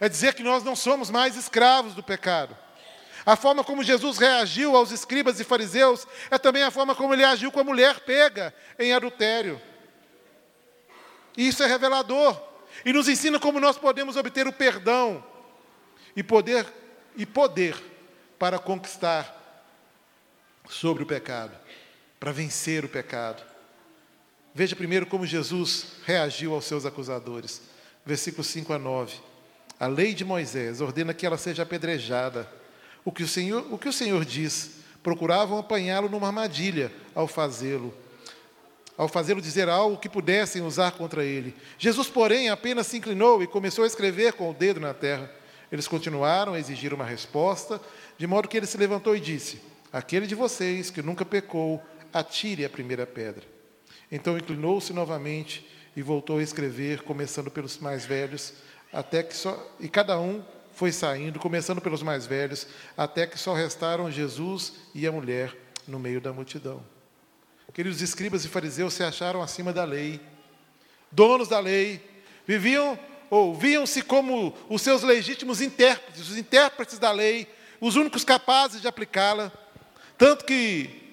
[0.00, 2.58] É dizer que nós não somos mais escravos do pecado.
[3.24, 7.22] A forma como Jesus reagiu aos escribas e fariseus é também a forma como ele
[7.22, 9.62] agiu com a mulher pega em adultério.
[11.36, 12.36] E isso é revelador
[12.84, 15.24] e nos ensina como nós podemos obter o perdão
[16.16, 16.66] e poder
[17.16, 17.76] e poder
[18.38, 19.40] para conquistar
[20.68, 21.64] sobre o pecado
[22.24, 23.42] para vencer o pecado.
[24.54, 27.60] Veja primeiro como Jesus reagiu aos seus acusadores.
[28.06, 29.14] Versículos 5 a 9.
[29.78, 32.50] A lei de Moisés ordena que ela seja apedrejada.
[33.04, 34.76] O que o Senhor, o que o Senhor diz?
[35.02, 37.94] Procuravam apanhá-lo numa armadilha ao fazê-lo,
[38.96, 41.54] ao fazê-lo dizer algo que pudessem usar contra ele.
[41.78, 45.30] Jesus, porém, apenas se inclinou e começou a escrever com o dedo na terra.
[45.74, 47.80] Eles continuaram a exigir uma resposta,
[48.16, 49.60] de modo que ele se levantou e disse:
[49.92, 53.42] Aquele de vocês que nunca pecou, atire a primeira pedra.
[54.08, 58.52] Então inclinou-se novamente e voltou a escrever, começando pelos mais velhos,
[58.92, 60.44] até que só e cada um
[60.74, 65.52] foi saindo, começando pelos mais velhos, até que só restaram Jesus e a mulher
[65.88, 66.84] no meio da multidão.
[67.72, 70.20] Queridos escribas e fariseus se acharam acima da lei,
[71.10, 72.00] donos da lei,
[72.46, 72.96] viviam
[73.30, 77.46] ou viam-se como os seus legítimos intérpretes, os intérpretes da lei,
[77.80, 79.52] os únicos capazes de aplicá-la,
[80.16, 81.04] tanto que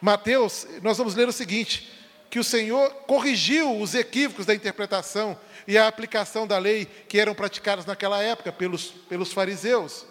[0.00, 1.90] Mateus, nós vamos ler o seguinte:
[2.30, 7.34] que o Senhor corrigiu os equívocos da interpretação e a aplicação da lei que eram
[7.34, 10.06] praticadas naquela época pelos, pelos fariseus,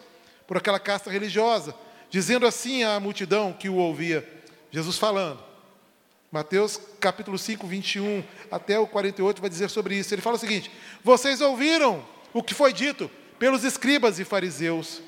[0.45, 1.74] por aquela casta religiosa,
[2.10, 4.28] dizendo assim à multidão que o ouvia,
[4.72, 5.49] Jesus falando.
[6.32, 10.14] Mateus capítulo 5, 21 até o 48 vai dizer sobre isso.
[10.14, 10.72] Ele fala o seguinte:
[11.04, 13.10] Vocês ouviram o que foi dito
[13.40, 15.02] pelos escribas e fariseus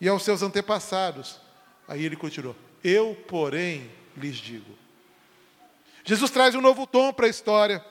[0.00, 1.38] e aos seus antepassados.
[1.86, 4.76] Aí ele continuou: Eu, porém, lhes digo.
[6.02, 7.84] Jesus traz um novo tom para a história.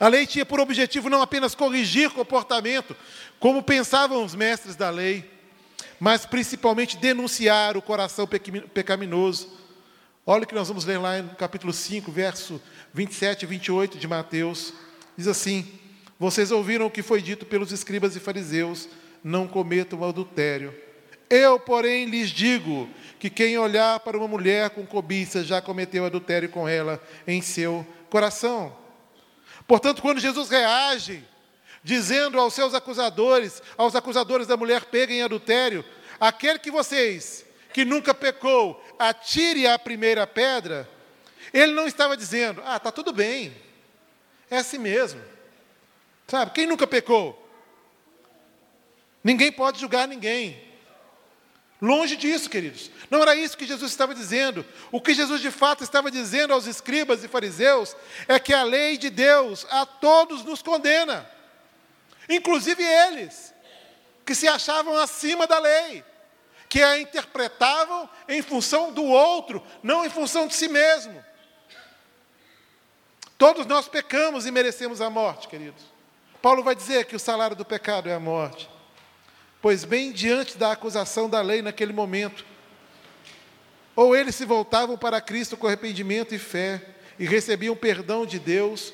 [0.00, 2.96] A lei tinha por objetivo não apenas corrigir comportamento,
[3.38, 5.30] como pensavam os mestres da lei,
[6.00, 9.67] mas principalmente denunciar o coração pecaminoso.
[10.30, 12.60] Olha o que nós vamos ler lá no capítulo 5, verso
[12.92, 14.74] 27 e 28 de Mateus.
[15.16, 15.66] Diz assim:
[16.18, 18.90] Vocês ouviram o que foi dito pelos escribas e fariseus:
[19.24, 20.74] não cometam adultério.
[21.30, 26.50] Eu, porém, lhes digo que quem olhar para uma mulher com cobiça já cometeu adultério
[26.50, 28.76] com ela em seu coração.
[29.66, 31.24] Portanto, quando Jesus reage,
[31.82, 35.82] dizendo aos seus acusadores, aos acusadores da mulher pega em adultério,
[36.20, 40.88] aquele que vocês, que nunca pecou, atire a primeira pedra,
[41.52, 43.56] Ele não estava dizendo, ah, está tudo bem,
[44.50, 45.22] é assim mesmo.
[46.26, 47.48] Sabe, quem nunca pecou?
[49.22, 50.68] Ninguém pode julgar ninguém.
[51.80, 52.90] Longe disso, queridos.
[53.08, 54.66] Não era isso que Jesus estava dizendo.
[54.90, 57.96] O que Jesus de fato estava dizendo aos escribas e fariseus
[58.26, 61.28] é que a lei de Deus a todos nos condena,
[62.28, 63.54] inclusive eles,
[64.26, 66.04] que se achavam acima da lei,
[66.68, 71.24] que a interpretavam em função do outro, não em função de si mesmo.
[73.38, 75.82] Todos nós pecamos e merecemos a morte, queridos.
[76.42, 78.68] Paulo vai dizer que o salário do pecado é a morte.
[79.62, 82.44] Pois bem diante da acusação da lei naquele momento,
[83.96, 86.80] ou eles se voltavam para Cristo com arrependimento e fé
[87.18, 88.92] e recebiam perdão de Deus,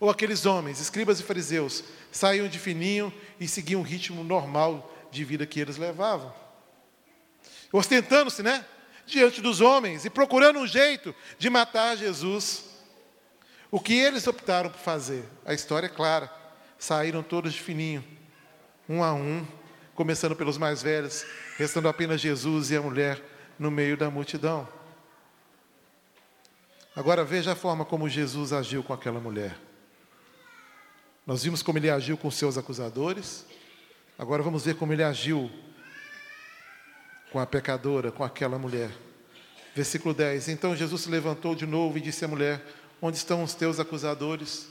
[0.00, 5.24] ou aqueles homens, escribas e fariseus, saíam de fininho e seguiam o ritmo normal de
[5.24, 6.32] vida que eles levavam.
[7.72, 8.64] Ostentando-se, né?
[9.06, 12.64] Diante dos homens e procurando um jeito de matar Jesus.
[13.70, 15.24] O que eles optaram por fazer?
[15.44, 16.30] A história é clara.
[16.78, 18.02] Saíram todos de fininho,
[18.88, 19.46] um a um,
[19.94, 21.26] começando pelos mais velhos,
[21.58, 23.22] restando apenas Jesus e a mulher
[23.58, 24.66] no meio da multidão.
[26.96, 29.56] Agora veja a forma como Jesus agiu com aquela mulher.
[31.26, 33.44] Nós vimos como ele agiu com seus acusadores,
[34.18, 35.50] agora vamos ver como ele agiu
[37.30, 38.90] com a pecadora, com aquela mulher.
[39.74, 42.62] Versículo 10: Então Jesus se levantou de novo e disse à mulher:
[43.00, 44.68] Onde estão os teus acusadores?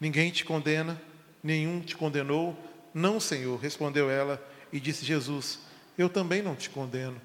[0.00, 1.00] Ninguém te condena,
[1.42, 2.56] nenhum te condenou.
[2.92, 4.42] Não, Senhor, respondeu ela.
[4.72, 5.58] E disse Jesus:
[5.96, 7.20] Eu também não te condeno.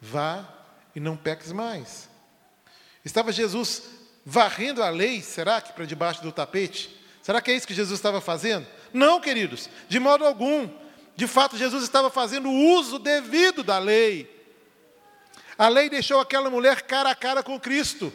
[0.00, 0.46] Vá
[0.94, 2.08] e não peques mais.
[3.04, 3.82] Estava Jesus
[4.24, 6.90] varrendo a lei, será que para debaixo do tapete?
[7.22, 8.66] Será que é isso que Jesus estava fazendo?
[8.92, 10.68] Não, queridos, de modo algum.
[11.16, 14.30] De fato, Jesus estava fazendo o uso devido da lei.
[15.58, 18.12] A lei deixou aquela mulher cara a cara com Cristo.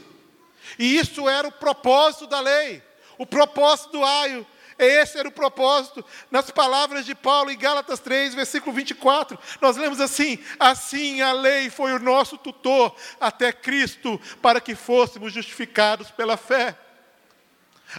[0.78, 2.82] E isso era o propósito da lei.
[3.18, 4.46] O propósito do aio
[4.82, 6.04] esse era o propósito.
[6.32, 11.70] Nas palavras de Paulo em Gálatas 3, versículo 24, nós lemos assim: Assim a lei
[11.70, 16.76] foi o nosso tutor até Cristo, para que fôssemos justificados pela fé.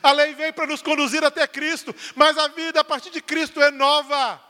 [0.03, 3.63] A lei veio para nos conduzir até Cristo, mas a vida a partir de Cristo
[3.63, 4.41] é nova.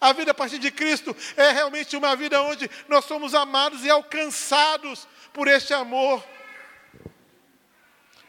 [0.00, 3.90] A vida a partir de Cristo é realmente uma vida onde nós somos amados e
[3.90, 6.22] alcançados por este amor.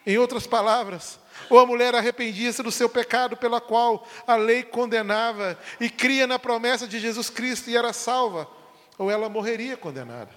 [0.06, 5.58] Em outras palavras, ou a mulher arrependia-se do seu pecado pela qual a lei condenava
[5.80, 8.48] e cria na promessa de Jesus Cristo e era salva,
[8.98, 10.32] ou ela morreria condenada.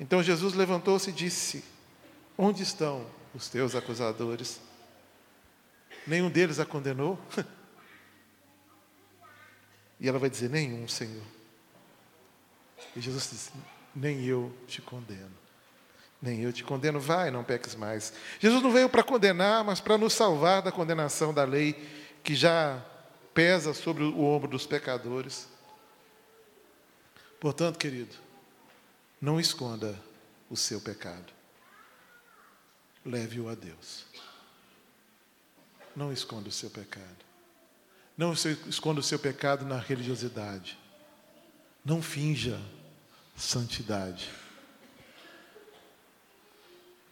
[0.00, 1.64] Então Jesus levantou-se e disse:
[2.36, 4.60] Onde estão os teus acusadores?
[6.06, 7.18] Nenhum deles a condenou?
[10.00, 11.24] E ela vai dizer: Nenhum, Senhor.
[12.94, 13.50] E Jesus disse:
[13.94, 15.36] Nem eu te condeno.
[16.20, 18.12] Nem eu te condeno, vai, não peques mais.
[18.40, 21.74] Jesus não veio para condenar, mas para nos salvar da condenação da lei
[22.24, 22.84] que já
[23.32, 25.48] pesa sobre o ombro dos pecadores.
[27.38, 28.16] Portanto, querido,
[29.20, 29.96] não esconda
[30.50, 31.32] o seu pecado.
[33.06, 34.04] Leve-o a Deus.
[35.94, 37.27] Não esconda o seu pecado.
[38.18, 40.76] Não esconda o seu pecado na religiosidade.
[41.84, 42.60] Não finja
[43.36, 44.28] santidade.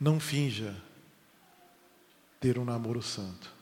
[0.00, 0.74] Não finja
[2.40, 3.54] ter um namoro santo.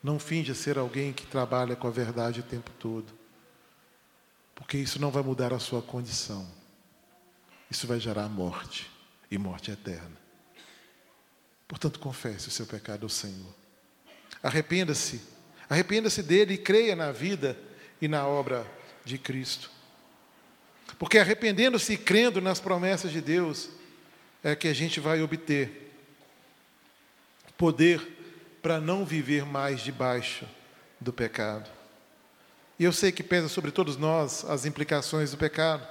[0.00, 3.12] Não finja ser alguém que trabalha com a verdade o tempo todo.
[4.54, 6.48] Porque isso não vai mudar a sua condição.
[7.68, 8.88] Isso vai gerar morte
[9.28, 10.16] e morte eterna.
[11.66, 13.52] Portanto, confesse o seu pecado ao Senhor.
[14.40, 15.36] Arrependa-se.
[15.68, 17.58] Arrependa-se dele e creia na vida
[18.00, 18.66] e na obra
[19.04, 19.70] de Cristo.
[20.98, 23.68] Porque arrependendo-se e crendo nas promessas de Deus,
[24.42, 25.92] é que a gente vai obter
[27.56, 28.16] poder
[28.62, 30.46] para não viver mais debaixo
[31.00, 31.68] do pecado.
[32.78, 35.86] E eu sei que pesa sobre todos nós as implicações do pecado.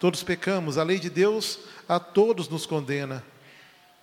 [0.00, 3.24] Todos pecamos, a lei de Deus a todos nos condena.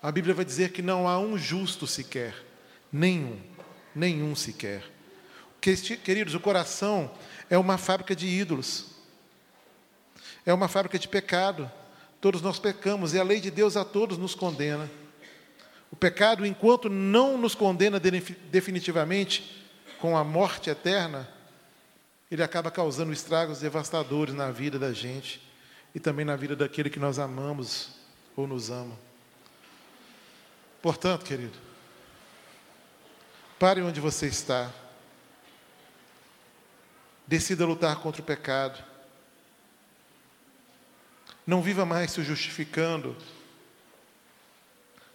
[0.01, 2.34] A Bíblia vai dizer que não há um justo sequer,
[2.91, 3.39] nenhum,
[3.93, 4.84] nenhum sequer.
[5.62, 7.12] Queridos, o coração
[7.47, 8.88] é uma fábrica de ídolos,
[10.43, 11.72] é uma fábrica de pecado.
[12.20, 14.89] Todos nós pecamos e a lei de Deus a todos nos condena.
[15.91, 19.64] O pecado, enquanto não nos condena definitivamente
[19.99, 21.30] com a morte eterna,
[22.32, 25.41] ele acaba causando estragos devastadores na vida da gente
[25.93, 27.89] e também na vida daquele que nós amamos
[28.36, 28.97] ou nos ama.
[30.82, 31.57] Portanto, querido,
[33.59, 34.72] pare onde você está.
[37.32, 38.84] Decida lutar contra o pecado.
[41.47, 43.15] Não viva mais se justificando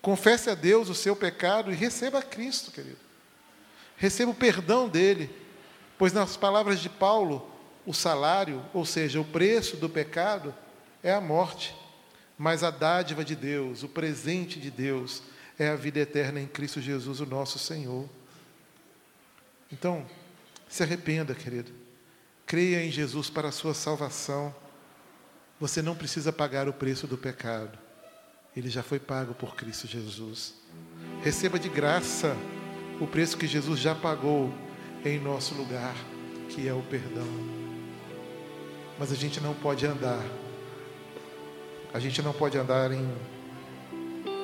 [0.07, 3.01] Confesse a Deus o seu pecado e receba Cristo, querido.
[3.97, 5.29] Receba o perdão dele,
[5.99, 7.51] pois nas palavras de Paulo,
[7.85, 10.55] o salário, ou seja, o preço do pecado,
[11.03, 11.75] é a morte.
[12.39, 15.25] Mas a dádiva de Deus, o presente de Deus,
[15.59, 18.09] é a vida eterna em Cristo Jesus, o nosso Senhor.
[19.73, 20.07] Então,
[20.69, 21.86] se arrependa, querido.
[22.47, 24.55] Creia em Jesus para a sua salvação.
[25.61, 27.77] Você não precisa pagar o preço do pecado.
[28.57, 30.55] Ele já foi pago por Cristo Jesus.
[31.23, 32.35] Receba de graça
[33.01, 34.55] o preço que Jesus já pagou
[35.05, 35.95] em nosso lugar,
[36.49, 37.27] que é o perdão.
[38.99, 40.23] Mas a gente não pode andar
[41.97, 43.11] a gente não pode andar em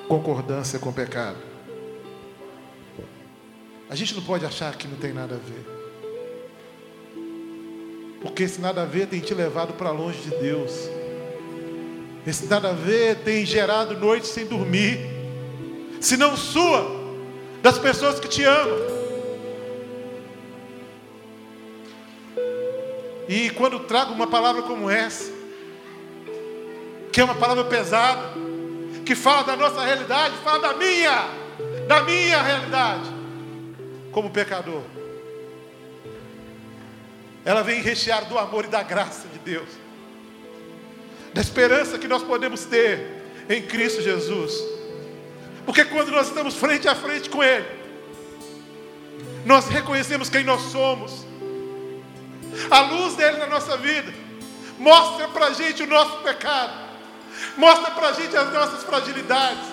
[0.08, 1.36] concordância com o pecado.
[3.90, 5.81] A gente não pode achar que não tem nada a ver.
[8.22, 10.72] Porque esse nada a ver tem te levado para longe de Deus.
[12.24, 14.98] Esse nada a ver tem gerado noites sem dormir.
[16.00, 17.02] Se não sua,
[17.60, 18.92] das pessoas que te amam.
[23.28, 25.32] E quando trago uma palavra como essa,
[27.12, 28.22] que é uma palavra pesada,
[29.04, 31.28] que fala da nossa realidade, fala da minha,
[31.88, 33.10] da minha realidade,
[34.12, 34.82] como pecador.
[37.44, 39.68] Ela vem rechear do amor e da graça de Deus,
[41.34, 44.52] da esperança que nós podemos ter em Cristo Jesus,
[45.64, 47.66] porque quando nós estamos frente a frente com Ele,
[49.44, 51.26] nós reconhecemos quem nós somos,
[52.70, 54.12] a luz dele na nossa vida,
[54.78, 56.72] mostra para a gente o nosso pecado,
[57.56, 59.64] mostra para a gente as nossas fragilidades.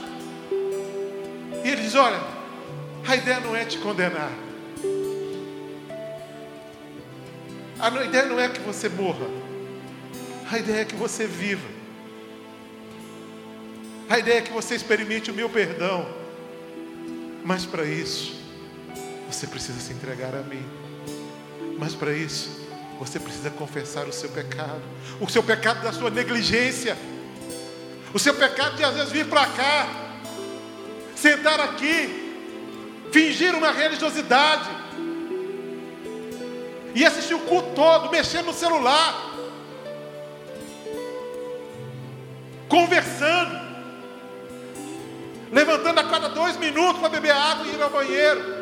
[1.63, 2.21] E ele diz: Olha,
[3.07, 4.31] a ideia não é te condenar.
[7.79, 9.27] A ideia não é que você morra.
[10.51, 11.67] A ideia é que você viva.
[14.09, 16.07] A ideia é que você experimente o meu perdão.
[17.43, 18.39] Mas para isso,
[19.29, 20.65] você precisa se entregar a mim.
[21.77, 22.67] Mas para isso,
[22.99, 24.81] você precisa confessar o seu pecado,
[25.21, 26.97] o seu pecado da sua negligência
[28.13, 29.87] o seu pecado de às vezes vir para cá,
[31.15, 32.33] sentar aqui,
[33.11, 34.67] fingir uma religiosidade
[36.95, 39.33] e assistir o culto todo, mexendo no celular,
[42.67, 43.59] conversando,
[45.51, 48.59] levantando a cada dois minutos para beber água e ir ao banheiro.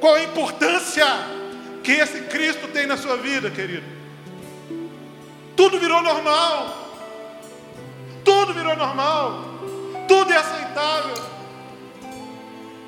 [0.00, 1.06] Qual a importância
[1.82, 3.84] que esse Cristo tem na sua vida, querido?
[5.56, 6.88] Tudo virou normal.
[8.24, 9.42] Tudo virou normal.
[10.06, 11.16] Tudo é aceitável.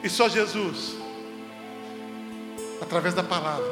[0.03, 1.00] E só Jesus,
[2.81, 3.67] através da palavra,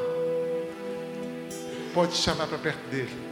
[1.93, 3.29] pode te chamar para perto dele.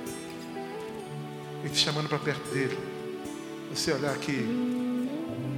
[1.64, 2.78] E te chamando para perto dele.
[3.74, 5.10] Você olhar aqui,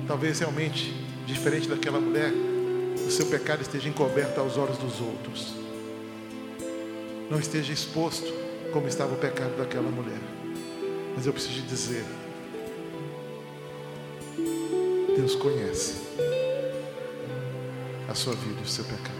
[0.07, 0.93] talvez realmente,
[1.25, 2.31] diferente daquela mulher,
[3.05, 5.53] o seu pecado esteja encoberto aos olhos dos outros.
[7.29, 8.31] Não esteja exposto
[8.71, 10.19] como estava o pecado daquela mulher.
[11.15, 12.05] Mas eu preciso dizer,
[15.15, 15.95] Deus conhece
[18.07, 19.18] a sua vida e o seu pecado.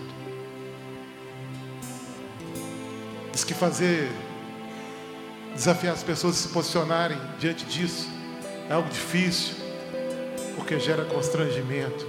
[3.32, 4.12] Diz que fazer,
[5.54, 8.08] desafiar as pessoas a se posicionarem diante disso
[8.70, 9.56] é algo difícil,
[10.56, 12.06] porque gera constrangimento.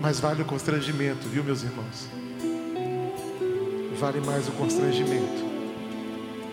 [0.00, 2.08] Mas vale o constrangimento, viu, meus irmãos?
[3.98, 5.44] Vale mais o constrangimento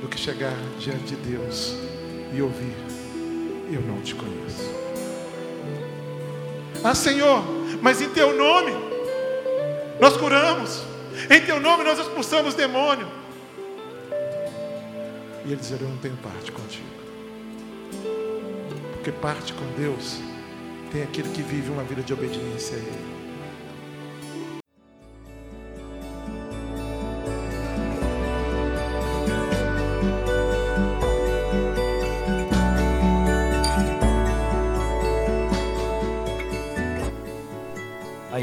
[0.02, 1.74] do que chegar diante de Deus
[2.34, 2.76] e ouvir
[3.72, 4.70] eu não te conheço.
[6.84, 7.44] Ah, Senhor,
[7.82, 8.72] mas em teu nome
[10.00, 10.84] nós curamos,
[11.30, 13.08] em teu nome nós expulsamos demônio.
[15.46, 16.86] E ele dizer: Eu não tenho parte contigo,
[18.94, 20.20] porque parte com Deus
[20.92, 23.19] tem aquele que vive uma vida de obediência a Ele.